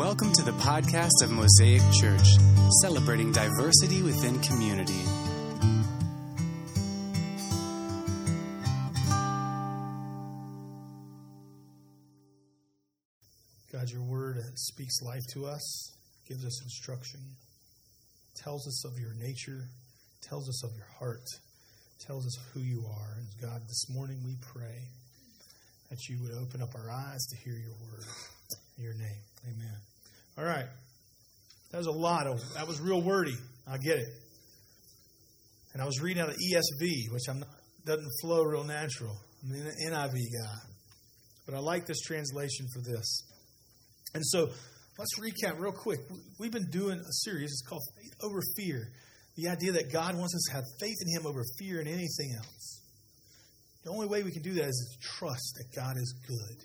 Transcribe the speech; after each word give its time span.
Welcome 0.00 0.32
to 0.32 0.42
the 0.42 0.52
podcast 0.52 1.22
of 1.22 1.30
Mosaic 1.30 1.82
Church, 1.92 2.26
celebrating 2.80 3.32
diversity 3.32 4.00
within 4.00 4.40
community. 4.40 4.98
God, 13.70 13.90
your 13.90 14.02
word 14.04 14.38
speaks 14.54 15.02
life 15.02 15.20
to 15.34 15.44
us, 15.44 15.92
gives 16.26 16.46
us 16.46 16.62
instruction, 16.62 17.20
tells 18.34 18.66
us 18.66 18.86
of 18.86 18.98
your 18.98 19.12
nature, 19.12 19.68
tells 20.22 20.48
us 20.48 20.64
of 20.64 20.70
your 20.74 20.88
heart, 20.98 21.28
tells 21.98 22.24
us 22.24 22.38
who 22.54 22.60
you 22.60 22.86
are. 22.88 23.18
And 23.18 23.26
God, 23.38 23.60
this 23.68 23.84
morning 23.90 24.22
we 24.24 24.36
pray 24.40 24.88
that 25.90 26.08
you 26.08 26.22
would 26.22 26.32
open 26.42 26.62
up 26.62 26.74
our 26.74 26.90
eyes 26.90 27.26
to 27.26 27.36
hear 27.36 27.58
your 27.58 27.74
word. 27.82 28.06
In 28.78 28.84
your 28.84 28.94
name. 28.94 29.22
Amen. 29.44 29.76
All 30.38 30.44
right. 30.44 30.66
That 31.72 31.78
was 31.78 31.86
a 31.86 31.92
lot 31.92 32.26
of 32.26 32.40
that 32.54 32.66
was 32.66 32.80
real 32.80 33.02
wordy. 33.02 33.36
I 33.66 33.78
get 33.78 33.98
it. 33.98 34.08
And 35.72 35.82
I 35.82 35.86
was 35.86 36.00
reading 36.00 36.22
out 36.22 36.28
of 36.28 36.36
ESV, 36.36 37.12
which 37.12 37.28
I'm 37.28 37.40
not 37.40 37.48
doesn't 37.86 38.10
flow 38.20 38.42
real 38.42 38.64
natural. 38.64 39.16
I'm 39.42 39.52
an 39.52 39.72
NIV 39.88 40.12
guy. 40.12 40.58
But 41.46 41.54
I 41.54 41.58
like 41.58 41.86
this 41.86 42.00
translation 42.00 42.66
for 42.74 42.80
this. 42.80 43.22
And 44.14 44.24
so 44.24 44.50
let's 44.98 45.18
recap 45.18 45.58
real 45.58 45.72
quick. 45.72 46.00
We've 46.38 46.52
been 46.52 46.70
doing 46.70 46.98
a 46.98 47.12
series, 47.24 47.50
it's 47.50 47.62
called 47.66 47.82
Faith 47.96 48.12
Over 48.22 48.40
Fear. 48.56 48.88
The 49.36 49.48
idea 49.48 49.72
that 49.72 49.92
God 49.92 50.16
wants 50.16 50.34
us 50.34 50.42
to 50.50 50.52
have 50.56 50.64
faith 50.80 50.96
in 51.00 51.20
Him 51.20 51.26
over 51.26 51.42
fear 51.58 51.78
and 51.78 51.88
anything 51.88 52.34
else. 52.36 52.80
The 53.84 53.90
only 53.90 54.06
way 54.06 54.22
we 54.22 54.32
can 54.32 54.42
do 54.42 54.52
that 54.54 54.68
is 54.68 54.98
to 54.98 55.08
trust 55.18 55.54
that 55.56 55.74
God 55.74 55.96
is 55.96 56.14
good 56.26 56.58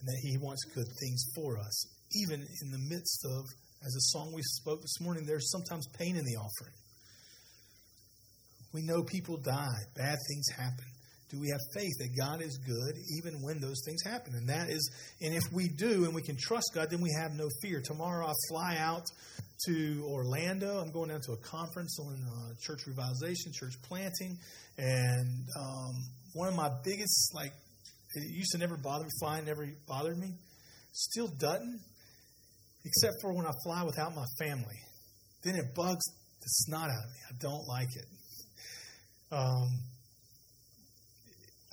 and 0.00 0.06
that 0.06 0.18
He 0.22 0.38
wants 0.38 0.64
good 0.64 0.86
things 1.00 1.24
for 1.34 1.58
us, 1.58 1.86
even 2.12 2.46
in 2.62 2.70
the 2.70 2.78
midst 2.78 3.24
of, 3.24 3.44
as 3.84 3.94
a 3.94 4.04
song 4.12 4.32
we 4.34 4.42
spoke 4.42 4.80
this 4.82 5.00
morning, 5.00 5.24
there's 5.26 5.50
sometimes 5.50 5.86
pain 5.98 6.16
in 6.16 6.24
the 6.24 6.36
offering. 6.36 6.74
We 8.72 8.82
know 8.82 9.02
people 9.02 9.36
die, 9.36 9.80
bad 9.96 10.18
things 10.28 10.46
happen. 10.56 10.84
Do 11.30 11.38
we 11.38 11.48
have 11.50 11.60
faith 11.74 11.92
that 11.98 12.16
God 12.18 12.42
is 12.42 12.58
good 12.58 12.94
even 13.16 13.40
when 13.42 13.60
those 13.60 13.82
things 13.86 14.02
happen? 14.02 14.34
And 14.34 14.48
that 14.48 14.68
is, 14.68 14.90
and 15.22 15.32
if 15.32 15.44
we 15.52 15.68
do 15.68 16.04
and 16.04 16.14
we 16.14 16.22
can 16.22 16.36
trust 16.36 16.72
God, 16.74 16.90
then 16.90 17.00
we 17.00 17.10
have 17.20 17.32
no 17.34 17.48
fear. 17.62 17.80
Tomorrow 17.80 18.26
I'll 18.26 18.34
fly 18.48 18.76
out 18.78 19.04
to 19.66 20.04
Orlando. 20.08 20.78
I'm 20.78 20.90
going 20.90 21.10
down 21.10 21.20
to 21.22 21.32
a 21.32 21.36
conference 21.36 21.98
on 22.00 22.14
uh, 22.26 22.54
church 22.60 22.80
revitalization, 22.88 23.52
church 23.52 23.74
planting. 23.82 24.38
And 24.76 25.46
um, 25.56 25.94
one 26.32 26.48
of 26.48 26.56
my 26.56 26.70
biggest, 26.84 27.32
like, 27.34 27.52
it 28.14 28.28
used 28.28 28.50
to 28.52 28.58
never 28.58 28.76
bother 28.76 29.04
me, 29.04 29.10
flying 29.20 29.44
never 29.44 29.68
bothered 29.86 30.18
me. 30.18 30.34
Still 30.92 31.28
doesn't, 31.28 31.80
except 32.84 33.14
for 33.20 33.34
when 33.34 33.46
I 33.46 33.52
fly 33.64 33.82
without 33.84 34.14
my 34.14 34.24
family. 34.38 34.78
Then 35.42 35.56
it 35.56 35.74
bugs 35.74 36.04
the 36.40 36.46
snot 36.46 36.90
out 36.90 37.04
of 37.04 37.10
me. 37.10 37.20
I 37.28 37.34
don't 37.40 37.66
like 37.66 37.88
it. 37.94 38.06
Um, 39.32 39.68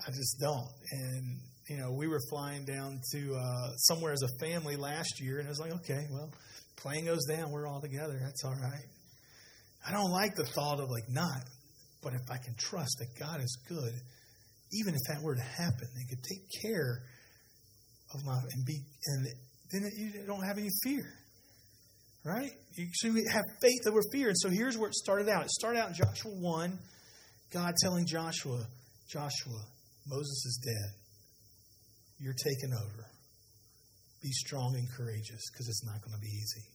I 0.05 0.11
just 0.11 0.39
don't. 0.39 0.69
And 0.91 1.39
you 1.69 1.77
know, 1.77 1.91
we 1.91 2.07
were 2.07 2.21
flying 2.29 2.65
down 2.65 3.01
to 3.11 3.35
uh, 3.35 3.75
somewhere 3.77 4.13
as 4.13 4.21
a 4.23 4.45
family 4.45 4.75
last 4.75 5.21
year, 5.21 5.39
and 5.39 5.47
I 5.47 5.49
was 5.49 5.59
like, 5.59 5.73
okay, 5.73 6.05
well, 6.11 6.31
plane 6.77 7.05
goes 7.05 7.25
down, 7.25 7.51
we're 7.51 7.67
all 7.67 7.81
together. 7.81 8.17
That's 8.21 8.43
all 8.45 8.55
right. 8.55 8.85
I 9.85 9.91
don't 9.91 10.11
like 10.11 10.35
the 10.35 10.45
thought 10.45 10.79
of 10.79 10.89
like 10.89 11.09
not, 11.09 11.43
but 12.01 12.13
if 12.13 12.31
I 12.31 12.37
can 12.37 12.55
trust 12.57 12.97
that 12.99 13.19
God 13.19 13.41
is 13.41 13.57
good, 13.67 13.93
even 14.73 14.93
if 14.93 15.01
that 15.07 15.21
were 15.21 15.35
to 15.35 15.41
happen, 15.41 15.87
they 15.95 16.05
could 16.09 16.23
take 16.23 16.61
care 16.61 17.03
of 18.13 18.25
my 18.25 18.37
and 18.53 18.65
be 18.65 18.79
and 19.05 19.27
then 19.71 19.89
you 19.95 20.23
don't 20.25 20.45
have 20.45 20.57
any 20.57 20.69
fear. 20.83 21.05
Right? 22.23 22.51
You 22.75 22.87
should 22.93 23.15
have 23.31 23.43
faith 23.61 23.87
over 23.87 24.01
fear. 24.11 24.27
And 24.27 24.37
so 24.37 24.49
here's 24.49 24.77
where 24.77 24.89
it 24.89 24.95
started 24.95 25.29
out. 25.29 25.43
It 25.43 25.51
started 25.51 25.79
out 25.79 25.89
in 25.89 25.95
Joshua 25.95 26.31
1, 26.31 26.79
God 27.53 27.73
telling 27.81 28.05
Joshua, 28.05 28.65
Joshua, 29.07 29.61
Moses 30.05 30.45
is 30.45 30.59
dead. 30.63 30.91
You're 32.19 32.33
taking 32.33 32.73
over. 32.73 33.05
Be 34.21 34.31
strong 34.31 34.75
and 34.75 34.87
courageous 34.91 35.49
because 35.51 35.69
it's 35.69 35.85
not 35.85 36.01
going 36.01 36.15
to 36.15 36.19
be 36.19 36.27
easy. 36.27 36.65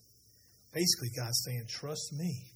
Basically, 0.73 1.11
God's 1.17 1.43
saying, 1.45 1.65
Trust 1.69 2.13
me. 2.13 2.49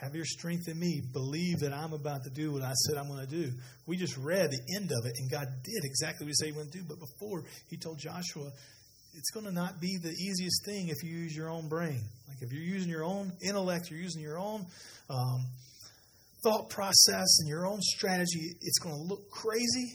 Have 0.00 0.14
your 0.14 0.24
strength 0.24 0.66
in 0.66 0.78
me. 0.78 1.02
Believe 1.12 1.58
that 1.60 1.74
I'm 1.74 1.92
about 1.92 2.24
to 2.24 2.30
do 2.30 2.52
what 2.52 2.62
I 2.62 2.72
said 2.72 2.96
I'm 2.96 3.06
going 3.06 3.26
to 3.26 3.30
do. 3.30 3.52
We 3.86 3.98
just 3.98 4.16
read 4.16 4.50
the 4.50 4.76
end 4.76 4.90
of 4.90 5.04
it, 5.04 5.12
and 5.18 5.30
God 5.30 5.46
did 5.62 5.84
exactly 5.84 6.24
what 6.24 6.28
He 6.30 6.34
said 6.34 6.46
He 6.46 6.52
would 6.52 6.70
do. 6.70 6.82
But 6.88 6.98
before, 6.98 7.44
He 7.68 7.76
told 7.76 7.98
Joshua, 7.98 8.50
it's 9.14 9.30
going 9.30 9.46
to 9.46 9.52
not 9.52 9.80
be 9.80 9.98
the 10.02 10.10
easiest 10.10 10.64
thing 10.64 10.88
if 10.88 11.02
you 11.02 11.16
use 11.16 11.34
your 11.34 11.50
own 11.50 11.68
brain. 11.68 12.02
Like 12.28 12.38
if 12.40 12.52
you're 12.52 12.62
using 12.62 12.90
your 12.90 13.04
own 13.04 13.32
intellect, 13.46 13.90
you're 13.90 14.00
using 14.00 14.22
your 14.22 14.38
own 14.38 14.66
um, 15.08 15.46
thought 16.42 16.70
process 16.70 17.40
and 17.40 17.48
your 17.48 17.66
own 17.66 17.80
strategy, 17.80 18.54
it's 18.60 18.78
going 18.78 18.94
to 18.94 19.02
look 19.02 19.30
crazy. 19.30 19.92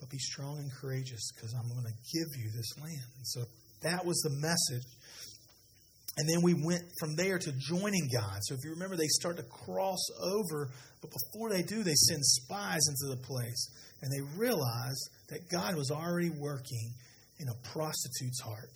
But 0.00 0.10
be 0.10 0.18
strong 0.18 0.58
and 0.58 0.70
courageous 0.72 1.32
because 1.34 1.54
I'm 1.54 1.68
going 1.68 1.84
to 1.84 1.92
give 2.14 2.40
you 2.40 2.50
this 2.54 2.78
land. 2.80 3.08
And 3.16 3.26
so 3.26 3.40
that 3.82 4.04
was 4.04 4.18
the 4.20 4.30
message 4.30 4.84
and 6.18 6.28
then 6.28 6.42
we 6.42 6.52
went 6.52 6.82
from 6.98 7.14
there 7.14 7.38
to 7.38 7.52
joining 7.52 8.08
God. 8.12 8.38
So 8.42 8.54
if 8.54 8.64
you 8.64 8.70
remember, 8.70 8.96
they 8.96 9.06
start 9.06 9.36
to 9.36 9.44
cross 9.44 10.04
over, 10.20 10.68
but 11.00 11.10
before 11.10 11.48
they 11.48 11.62
do, 11.62 11.84
they 11.84 11.94
send 11.94 12.24
spies 12.24 12.82
into 12.88 13.14
the 13.14 13.22
place. 13.22 13.70
And 14.02 14.10
they 14.10 14.20
realize 14.36 14.98
that 15.28 15.48
God 15.48 15.76
was 15.76 15.92
already 15.92 16.30
working 16.30 16.92
in 17.38 17.48
a 17.48 17.68
prostitute's 17.72 18.40
heart. 18.40 18.74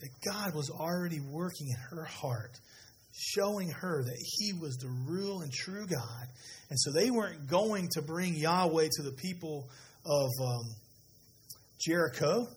That 0.00 0.10
God 0.24 0.54
was 0.54 0.70
already 0.70 1.20
working 1.20 1.68
in 1.68 1.96
her 1.96 2.04
heart, 2.04 2.58
showing 3.14 3.70
her 3.70 4.02
that 4.02 4.18
He 4.38 4.52
was 4.52 4.76
the 4.76 4.90
real 5.06 5.42
and 5.42 5.52
true 5.52 5.86
God. 5.86 6.26
And 6.70 6.78
so 6.78 6.92
they 6.92 7.10
weren't 7.10 7.48
going 7.48 7.88
to 7.92 8.02
bring 8.02 8.34
Yahweh 8.34 8.88
to 8.96 9.02
the 9.02 9.12
people 9.12 9.68
of 10.04 10.30
um, 10.40 10.74
Jericho 11.80 12.48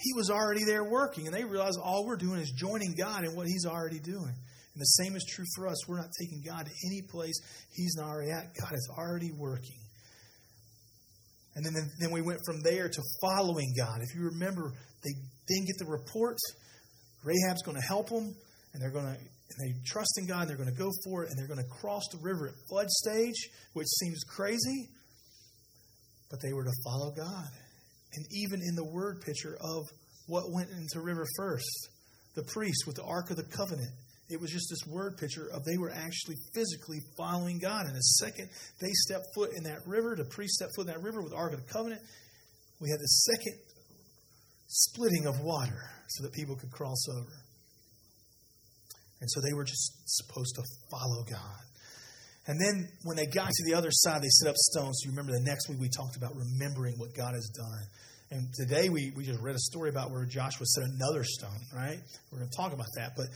he 0.00 0.14
was 0.14 0.30
already 0.30 0.64
there 0.64 0.84
working. 0.84 1.26
And 1.26 1.34
they 1.34 1.44
realized 1.44 1.78
all 1.82 2.06
we're 2.06 2.16
doing 2.16 2.40
is 2.40 2.50
joining 2.50 2.94
God 2.94 3.24
in 3.24 3.34
what 3.36 3.46
He's 3.46 3.66
already 3.66 3.98
doing. 3.98 4.34
And 4.74 4.80
the 4.80 4.84
same 4.84 5.14
is 5.14 5.24
true 5.24 5.44
for 5.54 5.68
us. 5.68 5.88
We're 5.88 5.98
not 5.98 6.10
taking 6.18 6.42
God 6.44 6.66
to 6.66 6.72
any 6.86 7.02
place 7.02 7.38
He's 7.72 7.94
not 7.96 8.08
already 8.08 8.30
at. 8.30 8.54
God 8.58 8.72
is 8.72 8.90
already 8.96 9.30
working. 9.32 9.79
And 11.66 11.76
then, 11.76 11.90
then 11.98 12.10
we 12.10 12.22
went 12.22 12.40
from 12.44 12.62
there 12.62 12.88
to 12.88 13.02
following 13.20 13.74
God. 13.76 14.00
If 14.02 14.14
you 14.14 14.22
remember, 14.24 14.72
they 15.04 15.12
didn't 15.46 15.66
get 15.66 15.78
the 15.78 15.90
report. 15.90 16.38
Rahab's 17.22 17.62
going 17.62 17.76
to 17.76 17.86
help 17.86 18.08
them, 18.08 18.34
and 18.72 18.82
they're 18.82 18.92
going 18.92 19.06
to 19.06 19.18
and 19.50 19.58
they 19.66 19.74
trust 19.84 20.16
in 20.16 20.28
God, 20.28 20.42
and 20.42 20.48
they're 20.48 20.56
going 20.56 20.72
to 20.72 20.78
go 20.78 20.90
for 21.02 21.24
it, 21.24 21.30
and 21.30 21.36
they're 21.36 21.48
going 21.48 21.58
to 21.58 21.80
cross 21.80 22.04
the 22.12 22.18
river 22.22 22.46
at 22.46 22.54
flood 22.68 22.88
stage, 22.88 23.48
which 23.72 23.88
seems 23.98 24.22
crazy, 24.22 24.88
but 26.30 26.40
they 26.40 26.52
were 26.52 26.62
to 26.62 26.72
follow 26.84 27.10
God 27.10 27.50
and 28.14 28.26
even 28.32 28.60
in 28.62 28.74
the 28.74 28.84
word 28.84 29.20
picture 29.20 29.56
of 29.60 29.86
what 30.26 30.50
went 30.50 30.70
into 30.70 31.00
river 31.00 31.26
first 31.36 31.88
the 32.34 32.42
priest 32.44 32.84
with 32.86 32.96
the 32.96 33.04
ark 33.04 33.30
of 33.30 33.36
the 33.36 33.44
covenant 33.44 33.90
it 34.30 34.40
was 34.40 34.50
just 34.50 34.68
this 34.70 34.86
word 34.86 35.16
picture 35.16 35.48
of 35.52 35.64
they 35.64 35.76
were 35.76 35.90
actually 35.90 36.36
physically 36.54 37.00
following 37.16 37.58
god 37.58 37.86
and 37.86 37.94
the 37.94 38.00
second 38.00 38.48
they 38.80 38.90
stepped 38.92 39.26
foot 39.34 39.50
in 39.56 39.64
that 39.64 39.78
river 39.86 40.14
the 40.16 40.24
priest 40.24 40.54
stepped 40.54 40.72
foot 40.76 40.86
in 40.86 40.92
that 40.92 41.02
river 41.02 41.20
with 41.20 41.32
the 41.32 41.36
ark 41.36 41.52
of 41.52 41.64
the 41.64 41.72
covenant 41.72 42.00
we 42.80 42.88
had 42.90 43.00
the 43.00 43.06
second 43.06 43.58
splitting 44.68 45.26
of 45.26 45.40
water 45.40 45.90
so 46.08 46.22
that 46.22 46.32
people 46.32 46.56
could 46.56 46.70
cross 46.70 47.06
over 47.08 47.36
and 49.20 49.30
so 49.30 49.40
they 49.40 49.52
were 49.52 49.64
just 49.64 49.92
supposed 50.06 50.54
to 50.54 50.62
follow 50.90 51.24
god 51.28 51.60
and 52.46 52.60
then 52.60 52.88
when 53.04 53.16
they 53.16 53.26
got 53.26 53.48
to 53.48 53.64
the 53.64 53.74
other 53.74 53.90
side, 53.92 54.22
they 54.22 54.28
set 54.28 54.48
up 54.48 54.56
stones. 54.56 55.02
You 55.04 55.10
remember 55.10 55.32
the 55.32 55.44
next 55.44 55.68
week 55.68 55.78
we 55.78 55.88
talked 55.88 56.16
about 56.16 56.34
remembering 56.34 56.98
what 56.98 57.14
God 57.14 57.34
has 57.34 57.48
done. 57.50 57.82
And 58.32 58.48
today 58.54 58.88
we, 58.88 59.12
we 59.14 59.24
just 59.24 59.40
read 59.40 59.54
a 59.54 59.60
story 59.60 59.90
about 59.90 60.10
where 60.10 60.24
Joshua 60.24 60.64
set 60.66 60.84
another 60.84 61.22
stone, 61.22 61.60
right? 61.74 61.98
We're 62.30 62.38
going 62.38 62.50
to 62.50 62.56
talk 62.56 62.72
about 62.72 62.86
that. 62.96 63.12
But 63.16 63.26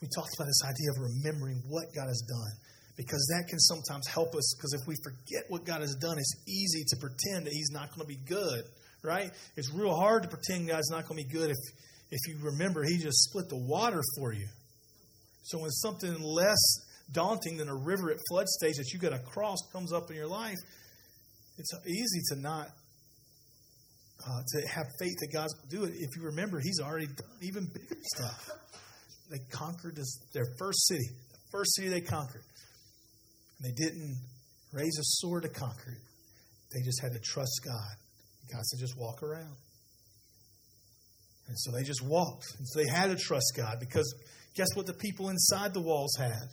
we 0.00 0.08
talked 0.08 0.30
about 0.36 0.46
this 0.46 0.62
idea 0.64 0.90
of 0.94 0.98
remembering 1.02 1.62
what 1.68 1.86
God 1.94 2.06
has 2.06 2.22
done. 2.26 2.52
Because 2.96 3.30
that 3.30 3.46
can 3.48 3.60
sometimes 3.60 4.08
help 4.08 4.34
us. 4.34 4.54
Because 4.56 4.74
if 4.74 4.86
we 4.86 4.96
forget 5.04 5.44
what 5.48 5.64
God 5.64 5.82
has 5.82 5.94
done, 5.94 6.18
it's 6.18 6.34
easy 6.48 6.84
to 6.88 6.96
pretend 6.96 7.46
that 7.46 7.52
He's 7.52 7.70
not 7.70 7.94
going 7.94 8.02
to 8.02 8.08
be 8.08 8.18
good, 8.26 8.64
right? 9.02 9.30
It's 9.56 9.72
real 9.72 9.94
hard 9.94 10.24
to 10.24 10.28
pretend 10.28 10.66
God's 10.66 10.90
not 10.90 11.06
going 11.06 11.22
to 11.22 11.28
be 11.28 11.32
good 11.32 11.50
if, 11.50 11.56
if 12.10 12.20
you 12.26 12.42
remember 12.42 12.82
He 12.82 12.98
just 12.98 13.30
split 13.30 13.48
the 13.48 13.56
water 13.56 14.02
for 14.16 14.32
you. 14.32 14.48
So 15.42 15.58
when 15.58 15.70
something 15.70 16.20
less 16.20 16.58
daunting 17.12 17.56
than 17.56 17.68
a 17.68 17.74
river 17.74 18.10
at 18.10 18.18
flood 18.28 18.48
stage 18.48 18.76
that 18.76 18.92
you 18.92 18.98
got 18.98 19.10
to 19.10 19.20
cross 19.20 19.58
comes 19.72 19.92
up 19.92 20.10
in 20.10 20.16
your 20.16 20.26
life, 20.26 20.58
it's 21.56 21.70
easy 21.86 22.20
to 22.30 22.40
not 22.40 22.68
uh, 24.26 24.42
to 24.48 24.68
have 24.68 24.86
faith 24.98 25.14
that 25.20 25.32
God's 25.32 25.54
going 25.54 25.68
to 25.70 25.76
do 25.76 25.84
it. 25.84 25.92
If 25.96 26.16
you 26.16 26.24
remember, 26.24 26.58
He's 26.60 26.80
already 26.80 27.06
done 27.06 27.38
even 27.42 27.66
bigger 27.72 27.96
stuff. 28.16 28.50
They 29.30 29.38
conquered 29.50 29.96
this, 29.96 30.18
their 30.32 30.46
first 30.58 30.86
city, 30.86 31.04
the 31.30 31.38
first 31.50 31.74
city 31.76 31.88
they 31.88 32.00
conquered. 32.00 32.44
And 33.58 33.70
they 33.70 33.84
didn't 33.84 34.16
raise 34.72 34.98
a 34.98 35.04
sword 35.04 35.42
to 35.42 35.48
conquer 35.48 35.90
it. 35.92 36.02
They 36.72 36.82
just 36.84 37.00
had 37.02 37.12
to 37.12 37.20
trust 37.20 37.60
God. 37.64 37.96
God 38.52 38.62
said, 38.64 38.80
just 38.80 38.98
walk 38.98 39.22
around. 39.22 39.56
And 41.48 41.58
so 41.58 41.72
they 41.72 41.82
just 41.82 42.02
walked. 42.02 42.44
And 42.58 42.68
so 42.68 42.80
they 42.80 42.88
had 42.88 43.08
to 43.08 43.16
trust 43.16 43.52
God 43.56 43.76
because 43.80 44.14
guess 44.54 44.68
what 44.74 44.86
the 44.86 44.94
people 44.94 45.30
inside 45.30 45.72
the 45.72 45.80
walls 45.80 46.14
had? 46.18 46.48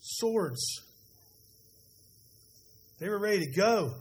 Swords. 0.00 0.62
They 3.00 3.08
were 3.08 3.18
ready 3.18 3.40
to 3.40 3.50
go. 3.52 3.94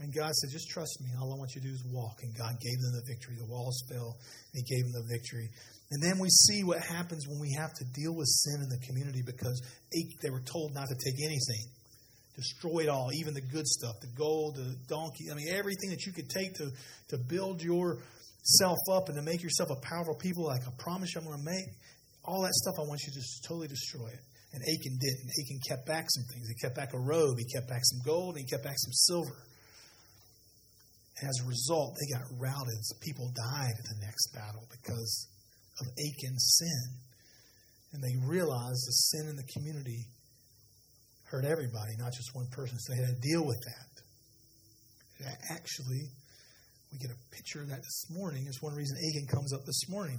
And 0.00 0.12
God 0.14 0.32
said, 0.34 0.50
Just 0.50 0.68
trust 0.70 1.00
me. 1.00 1.08
All 1.20 1.32
I 1.32 1.36
want 1.38 1.54
you 1.54 1.62
to 1.62 1.68
do 1.68 1.72
is 1.72 1.84
walk. 1.90 2.18
And 2.22 2.36
God 2.36 2.54
gave 2.60 2.78
them 2.80 2.92
the 2.92 3.02
victory. 3.06 3.36
The 3.38 3.46
walls 3.46 3.82
fell, 3.88 4.16
and 4.52 4.62
He 4.62 4.74
gave 4.74 4.84
them 4.84 5.02
the 5.02 5.08
victory. 5.08 5.48
And 5.94 6.02
then 6.02 6.18
we 6.18 6.28
see 6.28 6.64
what 6.64 6.80
happens 6.80 7.28
when 7.28 7.38
we 7.38 7.54
have 7.56 7.72
to 7.74 7.84
deal 7.94 8.12
with 8.12 8.26
sin 8.26 8.60
in 8.60 8.68
the 8.68 8.84
community 8.84 9.22
because 9.24 9.62
they 9.92 10.30
were 10.30 10.42
told 10.42 10.74
not 10.74 10.88
to 10.88 10.96
take 10.96 11.22
anything. 11.22 11.70
Destroy 12.34 12.80
it 12.80 12.88
all, 12.88 13.10
even 13.14 13.32
the 13.32 13.40
good 13.40 13.64
stuff, 13.64 14.00
the 14.00 14.10
gold, 14.18 14.56
the 14.56 14.74
donkey. 14.88 15.30
I 15.30 15.36
mean, 15.36 15.54
everything 15.54 15.90
that 15.90 16.04
you 16.04 16.12
could 16.12 16.28
take 16.28 16.54
to, 16.54 16.72
to 17.10 17.16
build 17.16 17.62
yourself 17.62 18.78
up 18.90 19.06
and 19.06 19.14
to 19.14 19.22
make 19.22 19.40
yourself 19.40 19.70
a 19.70 19.78
powerful 19.86 20.16
people, 20.16 20.46
like 20.46 20.66
I 20.66 20.72
promise 20.82 21.14
I'm 21.14 21.26
going 21.26 21.38
to 21.38 21.44
make. 21.44 21.70
All 22.24 22.42
that 22.42 22.54
stuff, 22.54 22.74
I 22.82 22.88
want 22.88 22.98
you 23.06 23.12
to 23.12 23.18
just 23.20 23.44
totally 23.46 23.68
destroy 23.68 24.08
it. 24.08 24.22
And 24.50 24.62
Achan 24.66 24.98
didn't. 24.98 25.30
Achan 25.30 25.60
kept 25.62 25.86
back 25.86 26.10
some 26.10 26.24
things. 26.34 26.48
He 26.48 26.54
kept 26.58 26.74
back 26.74 26.92
a 26.92 26.98
robe. 26.98 27.38
He 27.38 27.46
kept 27.54 27.68
back 27.68 27.82
some 27.84 28.02
gold. 28.04 28.34
And 28.34 28.42
he 28.42 28.50
kept 28.50 28.64
back 28.64 28.78
some 28.78 28.92
silver. 28.92 29.38
And 31.20 31.30
as 31.30 31.38
a 31.44 31.46
result, 31.46 31.94
they 31.94 32.18
got 32.18 32.26
routed. 32.34 32.82
People 32.98 33.30
died 33.30 33.78
in 33.78 33.86
the 33.94 34.04
next 34.04 34.34
battle 34.34 34.66
because 34.74 35.28
of 35.80 35.86
Achan's 35.98 36.56
sin. 36.58 37.00
And 37.92 38.02
they 38.02 38.16
realized 38.26 38.82
the 38.86 38.92
sin 38.92 39.28
in 39.28 39.36
the 39.36 39.46
community 39.54 40.06
hurt 41.24 41.44
everybody, 41.44 41.96
not 41.98 42.12
just 42.12 42.34
one 42.34 42.46
person. 42.50 42.78
So 42.78 42.92
they 42.92 43.00
had 43.00 43.14
to 43.14 43.20
deal 43.20 43.44
with 43.44 43.60
that. 43.66 43.94
Actually, 45.50 46.10
we 46.92 46.98
get 46.98 47.10
a 47.10 47.34
picture 47.34 47.60
of 47.62 47.68
that 47.68 47.78
this 47.78 48.06
morning. 48.10 48.44
It's 48.46 48.62
one 48.62 48.74
reason 48.74 48.96
Achan 48.96 49.26
comes 49.26 49.52
up 49.52 49.64
this 49.64 49.88
morning. 49.88 50.18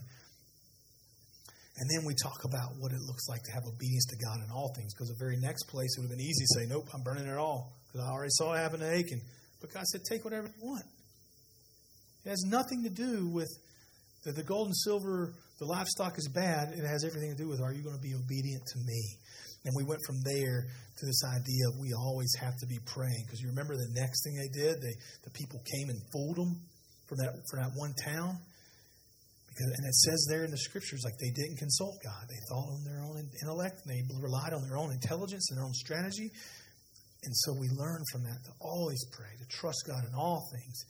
And 1.78 1.90
then 1.92 2.06
we 2.06 2.16
talk 2.16 2.46
about 2.46 2.72
what 2.80 2.92
it 2.92 3.02
looks 3.02 3.28
like 3.28 3.44
to 3.44 3.52
have 3.52 3.64
obedience 3.68 4.06
to 4.08 4.18
God 4.18 4.40
in 4.44 4.52
all 4.52 4.74
things. 4.76 4.94
Because 4.94 5.10
the 5.10 5.20
very 5.20 5.36
next 5.38 5.68
place, 5.68 5.96
it 5.96 6.02
would 6.02 6.10
have 6.10 6.18
been 6.18 6.26
easy 6.26 6.46
to 6.46 6.60
say, 6.60 6.66
Nope, 6.68 6.88
I'm 6.94 7.04
burning 7.04 7.28
it 7.28 7.38
all. 7.38 7.74
Because 7.88 8.08
I 8.08 8.12
already 8.12 8.32
saw 8.32 8.54
it 8.54 8.60
happen 8.60 8.80
to 8.80 8.88
Achan. 8.88 9.22
But 9.60 9.74
God 9.74 9.84
said, 9.84 10.02
Take 10.10 10.24
whatever 10.24 10.48
you 10.48 10.68
want. 10.68 10.86
It 12.26 12.30
has 12.30 12.44
nothing 12.48 12.84
to 12.84 12.90
do 12.90 13.28
with 13.28 13.50
the, 14.24 14.32
the 14.32 14.44
gold 14.44 14.68
and 14.68 14.76
silver, 14.76 15.34
the 15.60 15.66
livestock 15.66 16.18
is 16.18 16.28
bad. 16.28 16.74
It 16.76 16.86
has 16.86 17.06
everything 17.06 17.32
to 17.32 17.38
do 17.38 17.48
with 17.48 17.62
are 17.62 17.72
you 17.72 17.84
going 17.84 17.96
to 17.96 18.02
be 18.02 18.14
obedient 18.14 18.66
to 18.66 18.80
me? 18.80 19.18
And 19.66 19.74
we 19.76 19.84
went 19.84 20.02
from 20.06 20.22
there 20.22 20.68
to 20.68 21.06
this 21.06 21.24
idea 21.26 21.64
of 21.68 21.80
we 21.82 21.94
always 21.94 22.32
have 22.40 22.54
to 22.60 22.68
be 22.68 22.78
praying. 22.86 23.24
Because 23.26 23.42
you 23.42 23.50
remember 23.50 23.76
the 23.76 23.90
next 23.98 24.24
thing 24.24 24.36
they 24.38 24.54
did? 24.54 24.78
They, 24.78 24.96
the 25.24 25.32
people 25.32 25.60
came 25.66 25.90
and 25.90 26.00
fooled 26.14 26.38
them 26.38 26.62
from 27.10 27.18
that, 27.18 27.34
from 27.50 27.64
that 27.64 27.74
one 27.74 27.94
town. 27.98 28.38
Because, 29.50 29.72
and 29.74 29.88
it 29.88 29.96
says 29.96 30.28
there 30.30 30.44
in 30.44 30.52
the 30.52 30.60
scriptures, 30.60 31.02
like 31.04 31.18
they 31.18 31.32
didn't 31.32 31.58
consult 31.58 31.98
God. 32.04 32.28
They 32.30 32.42
thought 32.52 32.70
on 32.70 32.84
their 32.84 33.02
own 33.02 33.18
intellect, 33.42 33.82
and 33.84 33.90
they 33.90 34.04
relied 34.22 34.54
on 34.54 34.62
their 34.68 34.78
own 34.78 34.92
intelligence 34.92 35.50
and 35.50 35.58
their 35.58 35.66
own 35.66 35.74
strategy. 35.74 36.30
And 37.24 37.34
so 37.34 37.54
we 37.58 37.68
learn 37.74 38.04
from 38.12 38.24
that 38.24 38.38
to 38.46 38.52
always 38.62 39.02
pray, 39.16 39.32
to 39.40 39.48
trust 39.50 39.82
God 39.88 40.06
in 40.06 40.14
all 40.14 40.46
things, 40.54 40.86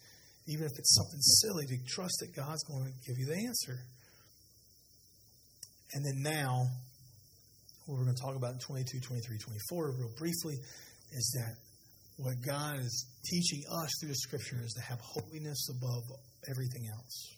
even 0.47 0.65
if 0.65 0.73
it's 0.75 0.97
something 0.99 1.21
silly, 1.39 1.65
to 1.67 1.77
trust 1.87 2.17
that 2.19 2.35
God's 2.35 2.63
going 2.65 2.91
to 2.91 2.93
give 3.07 3.15
you 3.17 3.25
the 3.25 3.39
answer. 3.39 3.79
And 5.95 6.03
then 6.05 6.21
now, 6.21 6.67
what 7.85 7.97
we're 7.97 8.03
going 8.03 8.15
to 8.15 8.21
talk 8.21 8.35
about 8.35 8.51
in 8.51 8.59
22, 8.59 8.99
23, 8.99 9.37
24, 9.39 9.91
real 9.97 10.11
briefly, 10.17 10.59
is 11.11 11.39
that 11.39 11.55
what 12.17 12.35
God 12.45 12.79
is 12.79 13.07
teaching 13.23 13.63
us 13.71 13.89
through 13.99 14.09
the 14.09 14.15
scripture 14.15 14.59
is 14.61 14.73
to 14.73 14.81
have 14.81 14.99
holiness 14.99 15.69
above 15.69 16.03
everything 16.51 16.89
else. 16.91 17.31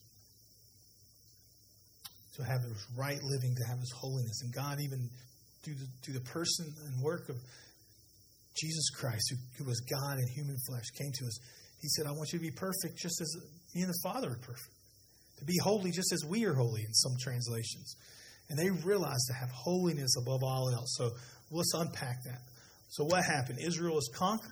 To 2.37 2.43
have 2.43 2.61
his 2.63 2.85
right 2.97 3.21
living, 3.21 3.53
to 3.55 3.65
have 3.69 3.77
his 3.77 3.93
holiness. 3.95 4.41
And 4.41 4.53
God, 4.53 4.81
even 4.81 5.07
through 5.63 5.75
the, 5.75 5.87
through 6.03 6.13
the 6.15 6.25
person 6.25 6.73
and 6.85 7.01
work 7.03 7.29
of 7.29 7.37
Jesus 8.57 8.89
Christ, 8.89 9.21
who, 9.29 9.63
who 9.63 9.69
was 9.69 9.81
God 9.81 10.17
in 10.17 10.27
human 10.33 10.57
flesh, 10.67 10.89
came 10.97 11.11
to 11.13 11.25
us. 11.25 11.37
He 11.79 11.89
said, 11.89 12.07
I 12.07 12.11
want 12.11 12.33
you 12.33 12.39
to 12.39 12.43
be 12.43 12.51
perfect 12.51 12.97
just 12.97 13.21
as 13.21 13.37
me 13.75 13.81
and 13.81 13.89
the 13.89 14.01
Father 14.03 14.31
are 14.31 14.41
perfect. 14.41 14.73
To 15.39 15.45
be 15.45 15.57
holy 15.61 15.91
just 15.91 16.11
as 16.11 16.25
we 16.25 16.45
are 16.45 16.55
holy 16.55 16.81
in 16.81 16.93
some 16.93 17.13
translations. 17.21 17.95
And 18.49 18.57
they 18.57 18.69
realized 18.69 19.27
to 19.27 19.33
have 19.33 19.49
holiness 19.49 20.15
above 20.17 20.43
all 20.43 20.69
else. 20.69 20.95
So 20.97 21.11
let's 21.51 21.73
unpack 21.73 22.23
that. 22.25 22.39
So 22.89 23.03
what 23.03 23.23
happened? 23.23 23.59
Israel 23.61 23.95
has 23.95 24.09
conquered 24.15 24.51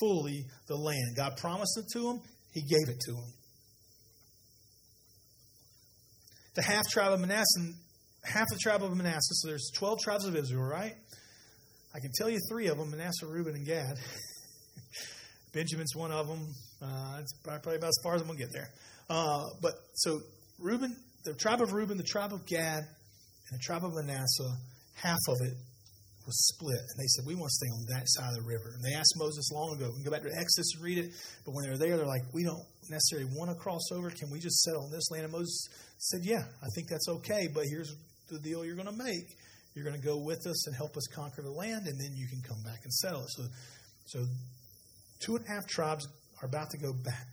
fully 0.00 0.44
the 0.68 0.76
land. 0.76 1.16
God 1.16 1.36
promised 1.36 1.78
it 1.78 1.86
to 1.92 2.00
them, 2.00 2.20
He 2.52 2.60
gave 2.60 2.88
it 2.88 3.00
to 3.00 3.12
them. 3.12 3.32
The 6.54 6.62
half 6.62 6.86
tribe 6.90 7.12
of 7.12 7.20
Manasseh, 7.20 7.72
half 8.24 8.46
the 8.50 8.58
tribe 8.60 8.82
of 8.82 8.94
Manasseh, 8.94 9.20
so 9.20 9.48
there's 9.48 9.70
12 9.74 10.00
tribes 10.00 10.26
of 10.26 10.36
Israel, 10.36 10.64
right? 10.64 10.94
I 11.94 12.00
can 12.00 12.10
tell 12.14 12.28
you 12.28 12.38
three 12.50 12.68
of 12.68 12.78
them 12.78 12.90
Manasseh, 12.90 13.26
Reuben, 13.26 13.54
and 13.54 13.66
Gad. 13.66 13.96
Benjamin's 15.54 15.94
one 15.94 16.10
of 16.10 16.28
them. 16.28 16.46
Uh, 16.80 17.18
it's 17.20 17.32
probably 17.42 17.76
about 17.76 17.88
as 17.88 17.98
far 18.02 18.14
as 18.14 18.22
I'm 18.22 18.26
going 18.26 18.38
to 18.38 18.44
get 18.44 18.52
there. 18.52 18.68
Uh, 19.10 19.44
but 19.60 19.74
so 19.94 20.20
Reuben, 20.58 20.96
the 21.24 21.34
tribe 21.34 21.60
of 21.60 21.72
Reuben, 21.72 21.98
the 21.98 22.02
tribe 22.02 22.32
of 22.32 22.46
Gad, 22.46 22.84
and 23.52 23.60
the 23.60 23.62
tribe 23.62 23.84
of 23.84 23.92
Manasseh, 23.92 24.56
half 24.94 25.20
of 25.28 25.36
it 25.44 25.52
was 26.24 26.36
split. 26.56 26.80
And 26.80 26.96
they 26.96 27.06
said, 27.06 27.26
We 27.26 27.34
want 27.34 27.50
to 27.52 27.58
stay 27.60 27.68
on 27.68 27.84
that 27.92 28.08
side 28.08 28.30
of 28.30 28.36
the 28.40 28.48
river. 28.48 28.72
And 28.72 28.80
they 28.82 28.96
asked 28.96 29.12
Moses 29.16 29.52
long 29.52 29.76
ago. 29.76 29.92
We 29.92 30.00
can 30.00 30.04
go 30.04 30.10
back 30.10 30.22
to 30.22 30.32
Exodus 30.32 30.72
and 30.74 30.82
read 30.82 30.96
it. 30.96 31.12
But 31.44 31.52
when 31.52 31.64
they're 31.64 31.76
there, 31.76 31.98
they're 31.98 32.06
like, 32.06 32.24
We 32.32 32.44
don't 32.44 32.64
necessarily 32.88 33.28
want 33.36 33.50
to 33.50 33.56
cross 33.56 33.92
over. 33.92 34.08
Can 34.08 34.30
we 34.30 34.40
just 34.40 34.62
settle 34.62 34.84
on 34.84 34.90
this 34.90 35.10
land? 35.10 35.24
And 35.24 35.32
Moses 35.32 35.68
said, 35.98 36.24
Yeah, 36.24 36.40
I 36.40 36.68
think 36.74 36.88
that's 36.88 37.08
okay. 37.20 37.48
But 37.52 37.64
here's 37.68 37.94
the 38.30 38.40
deal 38.40 38.64
you're 38.64 38.76
going 38.76 38.88
to 38.88 39.04
make. 39.04 39.36
You're 39.74 39.84
going 39.84 40.00
to 40.00 40.06
go 40.06 40.16
with 40.16 40.46
us 40.46 40.66
and 40.66 40.76
help 40.76 40.96
us 40.96 41.06
conquer 41.12 41.42
the 41.42 41.52
land, 41.52 41.86
and 41.86 42.00
then 42.00 42.16
you 42.16 42.28
can 42.28 42.40
come 42.40 42.62
back 42.64 42.80
and 42.84 42.92
settle 42.92 43.20
it. 43.20 43.30
So, 43.30 43.42
so 44.06 44.26
two 45.20 45.36
and 45.36 45.44
a 45.44 45.48
half 45.48 45.66
tribes 45.66 46.08
are 46.40 46.48
about 46.48 46.70
to 46.70 46.78
go 46.78 46.92
back. 46.92 47.28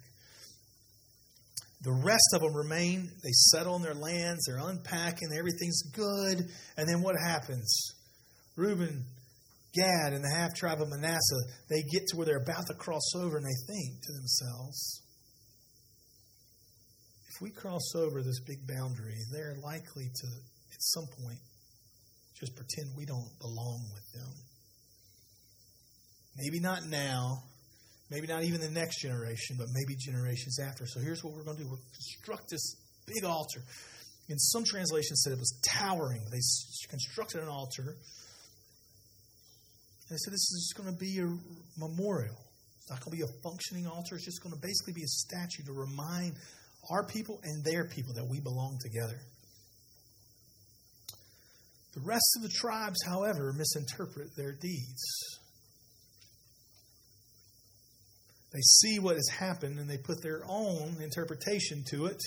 The 1.81 1.93
rest 1.93 2.29
of 2.33 2.41
them 2.41 2.53
remain. 2.53 3.09
They 3.23 3.31
settle 3.31 3.75
in 3.77 3.81
their 3.81 3.93
lands. 3.93 4.45
They're 4.45 4.59
unpacking. 4.59 5.29
Everything's 5.37 5.81
good. 5.93 6.49
And 6.77 6.89
then 6.89 7.01
what 7.01 7.15
happens? 7.17 7.93
Reuben, 8.57 9.05
Gad, 9.73 10.13
and 10.13 10.23
the 10.23 10.35
half 10.35 10.53
tribe 10.55 10.81
of 10.81 10.89
Manasseh, 10.89 11.43
they 11.69 11.81
get 11.83 12.07
to 12.07 12.17
where 12.17 12.25
they're 12.25 12.43
about 12.43 12.65
to 12.67 12.73
cross 12.73 13.15
over 13.15 13.37
and 13.37 13.45
they 13.45 13.73
think 13.73 14.01
to 14.03 14.11
themselves, 14.11 15.01
if 17.29 17.41
we 17.41 17.51
cross 17.51 17.95
over 17.95 18.21
this 18.21 18.41
big 18.41 18.67
boundary, 18.67 19.15
they're 19.31 19.55
likely 19.63 20.09
to, 20.13 20.27
at 20.73 20.81
some 20.81 21.05
point, 21.23 21.39
just 22.37 22.55
pretend 22.55 22.97
we 22.97 23.05
don't 23.05 23.31
belong 23.39 23.85
with 23.93 24.11
them. 24.11 24.33
Maybe 26.37 26.59
not 26.59 26.85
now, 26.85 27.43
maybe 28.09 28.27
not 28.27 28.43
even 28.43 28.61
the 28.61 28.69
next 28.69 29.01
generation, 29.01 29.55
but 29.57 29.67
maybe 29.73 29.95
generations 29.95 30.59
after. 30.59 30.85
So 30.85 30.99
here's 30.99 31.23
what 31.23 31.33
we're 31.33 31.43
going 31.43 31.57
to 31.57 31.63
do 31.63 31.69
we're 31.69 31.77
construct 31.93 32.49
this 32.49 32.75
big 33.05 33.23
altar. 33.25 33.61
In 34.27 34.37
some 34.37 34.63
translations, 34.63 35.23
said 35.23 35.33
it 35.33 35.39
was 35.39 35.59
towering. 35.67 36.21
They 36.31 36.39
constructed 36.89 37.41
an 37.41 37.49
altar. 37.49 37.95
They 40.09 40.17
said 40.17 40.33
this 40.33 40.51
is 40.51 40.73
going 40.77 40.91
to 40.91 40.97
be 40.97 41.19
a 41.19 41.29
memorial. 41.77 42.37
It's 42.77 42.89
not 42.89 43.03
going 43.03 43.17
to 43.17 43.25
be 43.25 43.29
a 43.29 43.41
functioning 43.43 43.87
altar. 43.87 44.15
It's 44.15 44.25
just 44.25 44.41
going 44.43 44.53
to 44.53 44.61
basically 44.61 44.93
be 44.93 45.03
a 45.03 45.07
statue 45.07 45.63
to 45.65 45.73
remind 45.73 46.35
our 46.91 47.05
people 47.05 47.39
and 47.43 47.63
their 47.63 47.85
people 47.85 48.13
that 48.15 48.25
we 48.27 48.39
belong 48.39 48.77
together. 48.81 49.19
The 51.93 52.01
rest 52.01 52.37
of 52.37 52.43
the 52.43 52.49
tribes, 52.49 52.97
however, 53.05 53.53
misinterpret 53.53 54.35
their 54.37 54.53
deeds. 54.53 55.03
They 58.51 58.61
see 58.61 58.99
what 58.99 59.15
has 59.15 59.29
happened 59.29 59.79
and 59.79 59.89
they 59.89 59.97
put 59.97 60.21
their 60.21 60.41
own 60.47 60.97
interpretation 61.01 61.83
to 61.91 62.07
it, 62.07 62.19